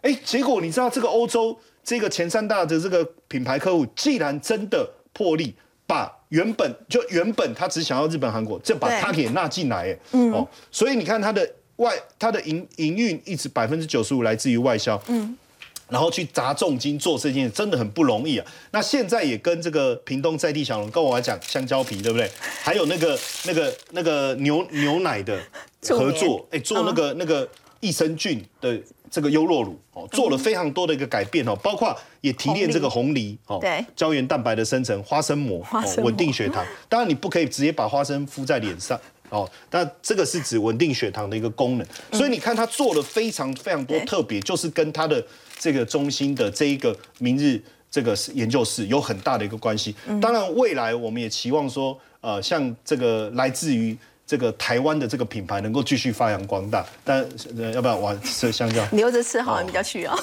[0.03, 5.55] 哎，结果你知道这个欧洲这个前三大的这个品牌客户，既然真的破例。
[5.85, 9.99] 把原本就原本他只想要日本、韩国，这把他给纳进来，哎，
[10.33, 15.37] 哦，所以你看他的外，他的营营运一直百分之九十五来自于外销，嗯，
[15.91, 18.47] 然后去砸重金做这件事，真的很不容易啊。
[18.71, 22.31] 那现在也跟这个屏东在地小龙跟我来讲香蕉皮，对不对？
[22.65, 25.39] 还有那个那个那个牛牛奶的
[25.91, 27.47] 合作，哎，做那个那个
[27.81, 28.81] 益生菌的
[29.13, 36.67] 这个优酪乳哦，做了非常多的一个改变哦，包括也提炼这个红梨哦，对胶原蛋白的生成，花生膜哦稳定血糖。
[36.89, 38.99] 当然你不可以直接把花生敷在脸上。
[39.29, 45.23] 哦，但这个是指稳定血糖的一个功能，所以你看它做了非常非常多特别，就是跟它的
[45.59, 49.95] 这个中心的这一个明日这个研究室有很大的一个关系。
[50.21, 53.97] 当然，未来我们也期望说，呃，像这个来自于。
[54.33, 56.83] 这个台湾的这个品牌能够继续发扬光大。
[57.05, 57.23] 但
[57.59, 58.83] 呃，要不要我吃香蕉。
[58.93, 60.19] 留着吃好像比较需要。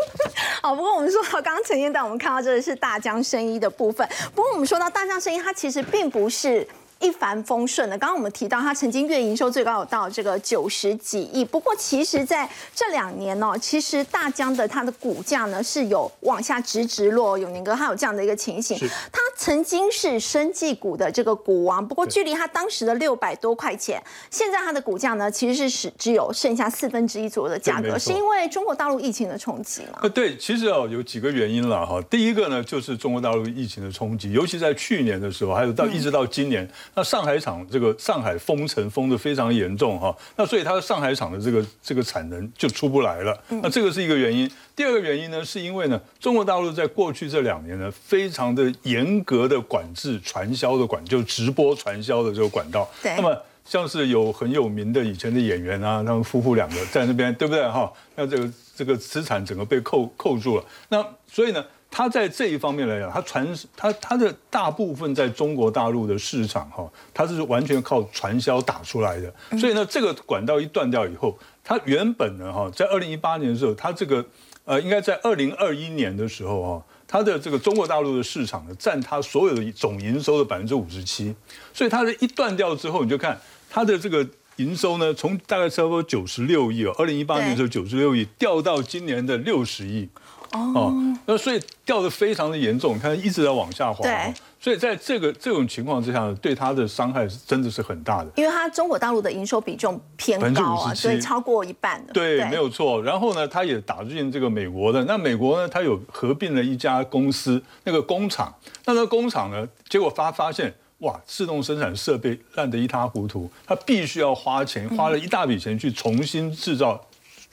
[0.60, 4.06] 好，不过我们说到刚刚陈燕带我们看到这个是大江生意的部分。
[4.34, 6.68] 不过我们说到大江生意，它其实并不是。
[6.98, 7.98] 一帆风顺的。
[7.98, 11.44] 刚刚我们提到，它曾经月营收最高有到这个九十几亿。
[11.44, 17.36] 不过，其实在这两年呢，其实大疆的它的股价呢是有往下直直落。
[17.36, 18.78] 永年哥，它有这样的一个情形。
[19.12, 29.98] 它曾经是生技股的这个股王，不过距离它当时的六百多块钱，现在它的股价呢其实是只只有剩下四分之一左右的价格，是因为中国大陆疫情的冲击吗？
[30.02, 32.00] 呃，对，其实哦有几个原因了哈。
[32.08, 36.66] 第一个呢就是中国大陆疫情的冲击，尤其在去年的时候，还有到一直到今年。
[36.94, 44.50] 那上海厂这个上海封城封的非常严重哈，那所以它的上海厂的这个这个产能就出不来了，那这个是一个原因。
[44.76, 52.86] 第二个原因呢，是因为呢，中国大陆在过去这两年呢，非常的严格的管制传销的管，就直播传销的这个管道。
[53.02, 53.16] 对。
[53.16, 57.90] 那么像是有很有名的以前的演员啊，他们夫妇两个在那边，对不对哈？
[58.14, 60.64] 那这个这个资产整个被扣扣住了。
[60.90, 61.64] 那所以呢？
[61.88, 69.32] 他在这一方面来讲，他传他他的大部分在中国大陆的市场哈，他是完全靠传销打出来的。
[69.58, 74.22] 所以呢，这个管道一断掉以后，他原本呢哈，在二零一八年的时候，他这个
[74.66, 81.34] 呃，应该在二零二一年的时候啊，它的这个中国大陆的市场呢，占它所有的总营收的百分之五十七。
[81.72, 83.40] 所以它的一断掉之后，你就看
[83.70, 90.08] 它的这个营收呢，从大概差不多九十六亿哦，二零一八年的时候九十六亿，掉到今年的六十亿。
[90.52, 90.92] 哦，
[91.26, 94.02] 那所以掉的非常的严重，它一直在往下滑。
[94.02, 98.30] 对，所以在这个这种情况之下，对它的伤害是真的是很大的。
[98.36, 102.12] 因为它中国大陆的营收比重偏高啊，所以超过一半的。
[102.12, 103.02] 对，没有错。
[103.02, 105.04] 然后呢，它也打进这个美国的。
[105.04, 108.54] 那美国呢，它有合并了一家公司，那个工厂。
[108.84, 117.00] 那个工厂呢，结果发发现，哇，自动生产设备烂得一塌糊涂，它必须要花钱，花了一大笔钱去重新制造。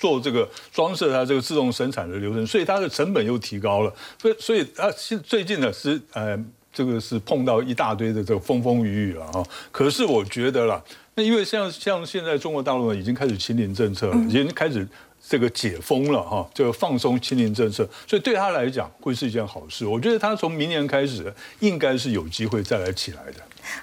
[0.03, 3.93] 做这个装设它这个自动生产的流程，所以它的成本又提高了。
[4.21, 6.37] 所以，所以啊，现最近呢是呃，
[6.73, 9.41] 这个是碰到一大堆的这个风风雨雨了哈。
[9.71, 10.83] 可是我觉得啦，
[11.15, 14.85] 那因为像像现在中国大陆呢已经开始清零政策了，已经开始
[15.25, 19.85] 这个解封了哈，就放松清零政策，所以对他来讲会是一件好事。
[19.85, 23.35] 我觉得他从明年开始应该是有机会再来起来的。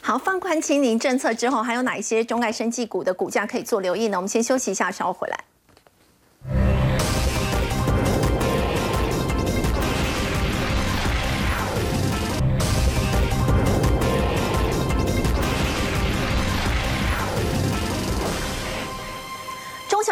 [0.03, 4.18] 好，放宽清零政策之后，还有哪一些中概生技股的股价可以做留意呢？
[4.18, 5.45] 我们先休息一下，稍后回来。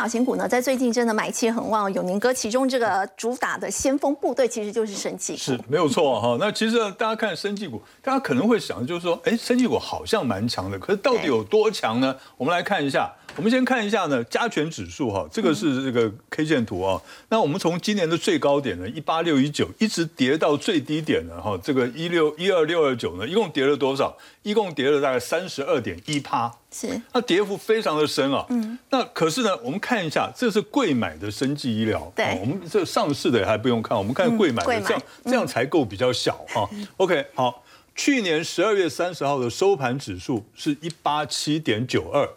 [0.09, 1.93] 小型股呢，在最近真的买气很旺。
[1.93, 6.39] 永宁哥，其中这个主打的先锋部队其实就是生技股，是没有错哈。
[6.41, 12.17] 那其实大家看生技股，大家可能会想，就是说，哎，生技股好像蛮强的，可是到底有多强呢？
[12.39, 13.13] 我们来看一下。
[13.37, 17.01] 我们先看一下呢，加权指数哈，这个是这个 K 线图啊。
[17.29, 24.17] 那我们从今年的最高点呢，一八六一九，一直跌到最低点呢，哈，这个一六一二六二九呢，一共跌了多少？
[24.43, 28.45] 一共跌了大概三十二点一趴，是，那跌幅非常的深啊。
[28.49, 36.69] 嗯，那可是呢，我们看一下，这是贵买的生技医疗，对，我们这上市的还不用看，我们看贵买的，这样这样才够比较小哈。
[36.97, 37.63] OK，好，
[37.95, 42.29] 去年十二月三十号的收盘指数是一八七点九二。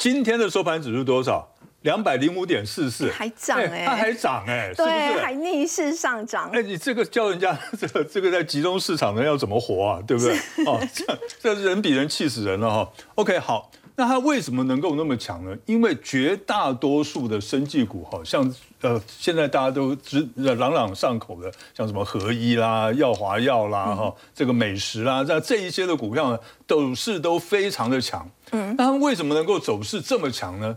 [0.00, 1.46] 今天的收盘指数多少？
[1.82, 4.86] 两百零五点四四，还涨哎，它还涨哎，对，
[5.20, 6.48] 还逆势上涨。
[6.50, 10.00] 哎，你这个叫人家 这个这个在集中市场的要怎么活啊？
[10.06, 10.34] 对不对？
[10.64, 11.04] 哦，这
[11.38, 12.90] 这人比人气死人了哈。
[13.16, 13.70] OK，好，
[14.00, 15.54] 那它为什么能够那么强呢？
[15.66, 28.26] 因为绝大多数的生技股哈，像呃现在大家都知朗朗上口的，像什么合一啦、耀华药啦、哈这个美食啦，这这一些的股票呢，走势都非常的强。
[28.52, 30.74] 嗯，那它们为什么能够走势这么强呢？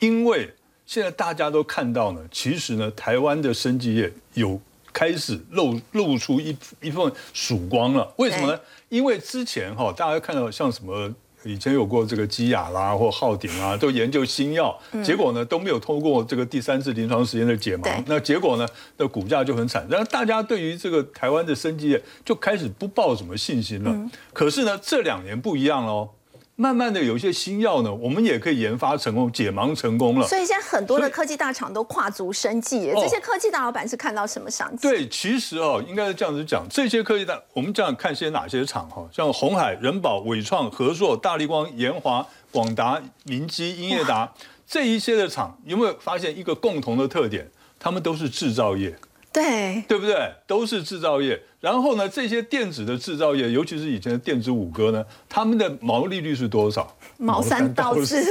[0.00, 0.54] 因为
[0.84, 4.60] 现在大家都看到呢，其实呢，台湾的生技业有
[4.92, 8.12] 开始露露出一一份曙光了。
[8.18, 8.60] 为什么呢？
[8.90, 11.10] 因为之前哈，大家看到像什么
[11.46, 18.66] 以前有过这个基亚啦或浩鼎啊，都研究新药，结果呢都没有通过这个第三次临床实验的解盲，那结果呢，
[18.96, 19.86] 那股价就很惨。
[19.88, 24.10] 然后大家对于这个台湾的生技业就开始不抱什么信心了。
[24.32, 26.10] 可是呢，这两年不一样喽。
[26.58, 30.26] 慢慢的有一些新药呢，我们也可以研发成功，解盲成功了。
[30.26, 34.88] 所以现在很多的科技大厂都跨足生技，这些科技大老板是看到什么商机？
[34.88, 44.32] 对，其实哦，应该是这样子讲，这些科技大，我们这样看些哪些厂哈，像红海、人保、伟创、合作、大力光、研华、广达、明基、英业达
[44.66, 47.46] 这一些的厂，有没有发现一个共同的特点？
[47.78, 48.96] 他们都是制造业。
[49.36, 50.32] 对，对不对？
[50.46, 51.38] 都是制造业。
[51.60, 56.96] 然后呢，这些电子的制造业，尤其是以前的电子五哥呢，他们的毛利率是多少？
[57.18, 58.24] 毛三到四，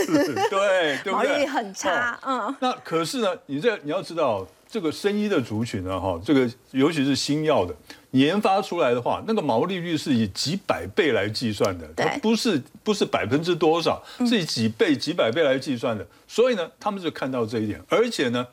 [0.49, 1.11] 对，对不对？
[1.11, 2.55] 毛利率很差，嗯。
[2.59, 7.75] 那可是呢，你这你要知道，这个生医的族群呢，哈，这个尤其是新药的
[8.11, 16.07] 研发出来的话，那个毛利率是以几百倍来计算的，它，不是不是百分之多少，是以几倍、几百倍来计算的。
[16.27, 18.47] 所以呢，他们就看到这一点，而且呢，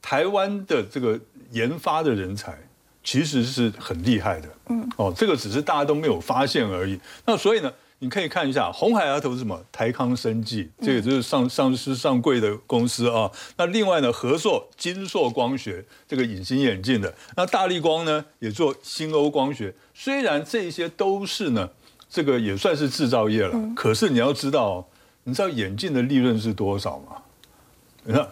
[0.00, 1.18] 台湾的这个
[1.50, 2.58] 研发的人才
[3.02, 6.98] 其实是很厉害的，嗯，哦，这个只是大家都没有发现而已。
[7.26, 7.72] 那所以呢？
[8.00, 9.60] 你可以看一下红海要投资什么？
[9.72, 13.28] 台康生技，这个就是上上市上柜的公司啊。
[13.56, 19.74] 那另外呢，和硕、金硕光学这个隐形眼镜的，那大力光呢也做新欧光学。
[19.94, 21.68] 虽然这些都是呢，
[22.08, 24.86] 这个也算是制造业了，可是你要知道，
[25.24, 27.16] 你知道眼镜的利润是多少吗？
[28.04, 28.28] 你看，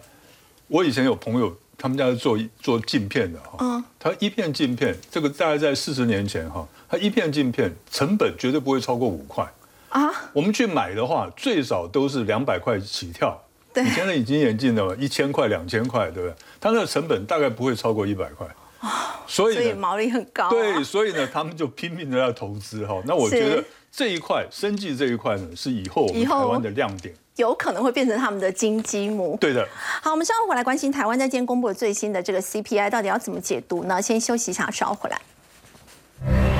[0.69, 9.47] 我以前有朋友，他们家是做做镜片的哈，他一片镜片，这个大概在四十年前哈，他一片镜片成本绝对不会超过五块。
[9.89, 13.41] 啊，我们去买的话，最少都是两百块起跳。
[13.73, 16.35] 对，你现在已经眼镜了，一千块、两千块，对不对？
[16.59, 18.47] 它那个成本大概不会超过一百块。
[18.79, 20.49] 啊，所以毛利很高。
[20.49, 23.01] 对，所以呢，他们就拼命的要投资哈。
[23.05, 29.37] 那我觉得这一块生计这一块呢，是以后我们台湾的亮点，有可能会变成他们的金鸡母。
[29.41, 29.67] 对的。
[30.03, 34.01] 好，我们稍后回来关心台湾在今天公布的最新的这个 CPI，到底要怎么解读呢？
[34.01, 36.56] 先休息一下，稍后回来。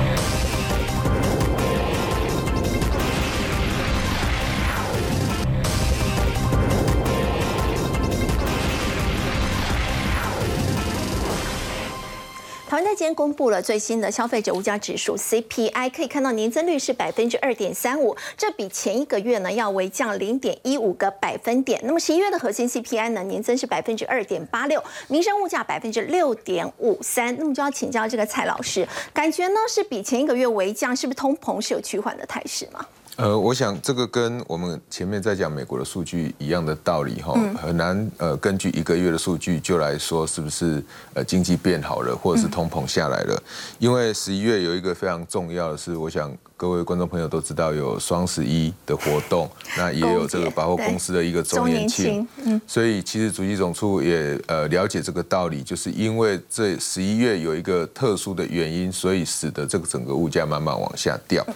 [12.78, 21.80] 湾在今天公布了最新的消费者物价指数 CPI，可以看到年增率是百分之二点三五，这比前一个月呢要微降零点一五个百分点。
[21.82, 27.36] 那么十一月的核心 CPI 呢年增是百分之二点八六，民生物价百分之六点五三。
[27.36, 32.86] 那么就要请教这个蔡老师，感觉呢是比前一个月微降，是不是通膨是有趋缓的态势吗？
[33.18, 40.80] 呃，我想这个跟我们前面在讲美国的数据一样的道理哈，很难呃根据一个月的数据就来说是不是
[41.14, 43.42] 呃经济变好了，或者是通膨下来了，
[43.80, 46.32] 因为十一月有一个非常重要的是，我想。
[46.58, 49.48] 各位观众朋友都知道有双十一的活动，
[49.78, 61.46] 那也有这个百货公司的一个周年庆，嗯，所以其实主席总处也呃了解这个道理，就是因为这十一月有一个特殊的原因，所以使得这个整个物价慢慢往下掉。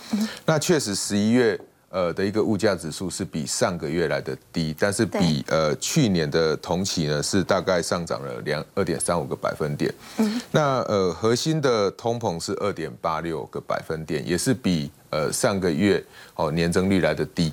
[0.46, 1.60] 那确实十一月。
[1.92, 9.94] 呃的一个物价指数是比上个月来的低，但是比呃去年的同期呢是大概上涨了两二点三五个百分点。
[10.16, 16.02] 嗯，那呃核心的通膨是二点八六个百分点，也是比呃上个月
[16.34, 17.52] 哦年增率来的低。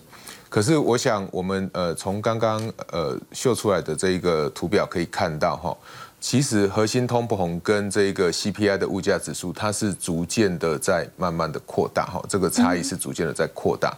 [0.49, 2.59] 可是我想我们呃从刚刚
[2.91, 5.77] 呃秀出来的这一个图表可以看到哈。
[6.21, 13.97] 其实核心通膨跟这个 CPI 的物价指数，它是逐渐的在慢慢的扩大哈，这个差异是逐渐的在扩大。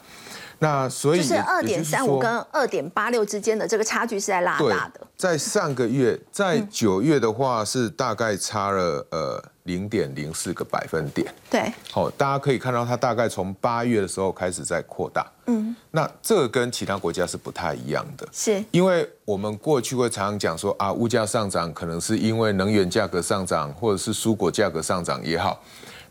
[0.62, 5.02] 那所以就是二点三五跟二点八六之间的这个差距是在拉大的。
[5.18, 11.34] 在上个月，在九月的话是大概差了呃零点零四个百分点。
[11.50, 15.26] 对，好，大家可以看到它大概从八月的时候开始在扩大。
[15.48, 25.60] 嗯，那这个跟其他国家是不太一样的，是因为我们过去会常常讲说啊，物价上涨可能是因为能源价格上涨，或者是蔬果价格上涨也好。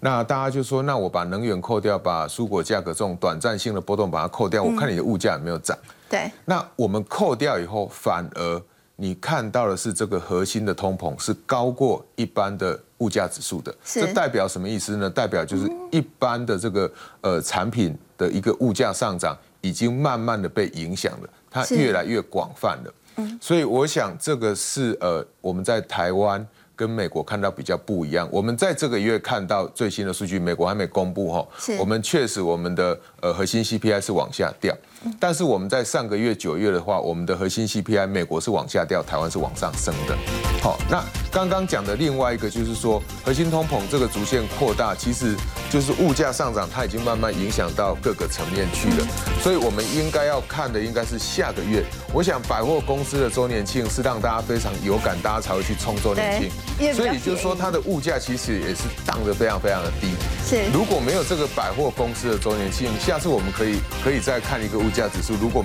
[0.03, 5.77] 那大家就说，那我把能源扣掉，把蔬果价格这种短暂性的波动把它扣掉，我看你的物价有没有涨。
[6.09, 6.31] 对。
[6.47, 8.63] 那我们扣掉以后，反而
[8.97, 13.75] 你看到的是这个核心的通膨是高过一般的物价指数的。
[13.85, 15.11] 这代表什么意思呢？
[15.11, 16.91] 代表就是一般的这个
[17.21, 22.95] 呃产品的一个物价上涨，已经慢慢的被影响了，它越来越广泛了。
[23.17, 23.39] 嗯。
[23.39, 26.47] 所以我想这个是呃我们在台湾。
[26.81, 31.47] 跟美国看到比较不一样，我们在这个月看到最新的数据，美国还没公布哈，
[31.79, 34.75] 我们确实我们的呃核心 CPI 是往下掉。
[35.19, 40.17] 但是我们在上个月九月的话，我们的核心 CPI 美国是往下掉，台湾是往上升的。
[40.63, 45.37] 好，那刚刚讲的另外一个就是说，核心通膨这个逐渐扩大，其实
[45.71, 49.07] 就是物价上涨，它已经慢慢影响到各个层面去了。
[49.43, 51.85] 所以我们应该要看的应该是下个月。
[52.15, 56.51] 我想百货公司的周年庆是让大家非常有感，大家才会去冲周年庆。
[56.95, 60.09] 所以就是说，它的物价其实也是荡得非常非常的低。
[60.47, 64.85] 是，如果没有这个百货公司的周年庆，下次我们可以可以再看一个物。
[64.91, 65.59] 价指数如果。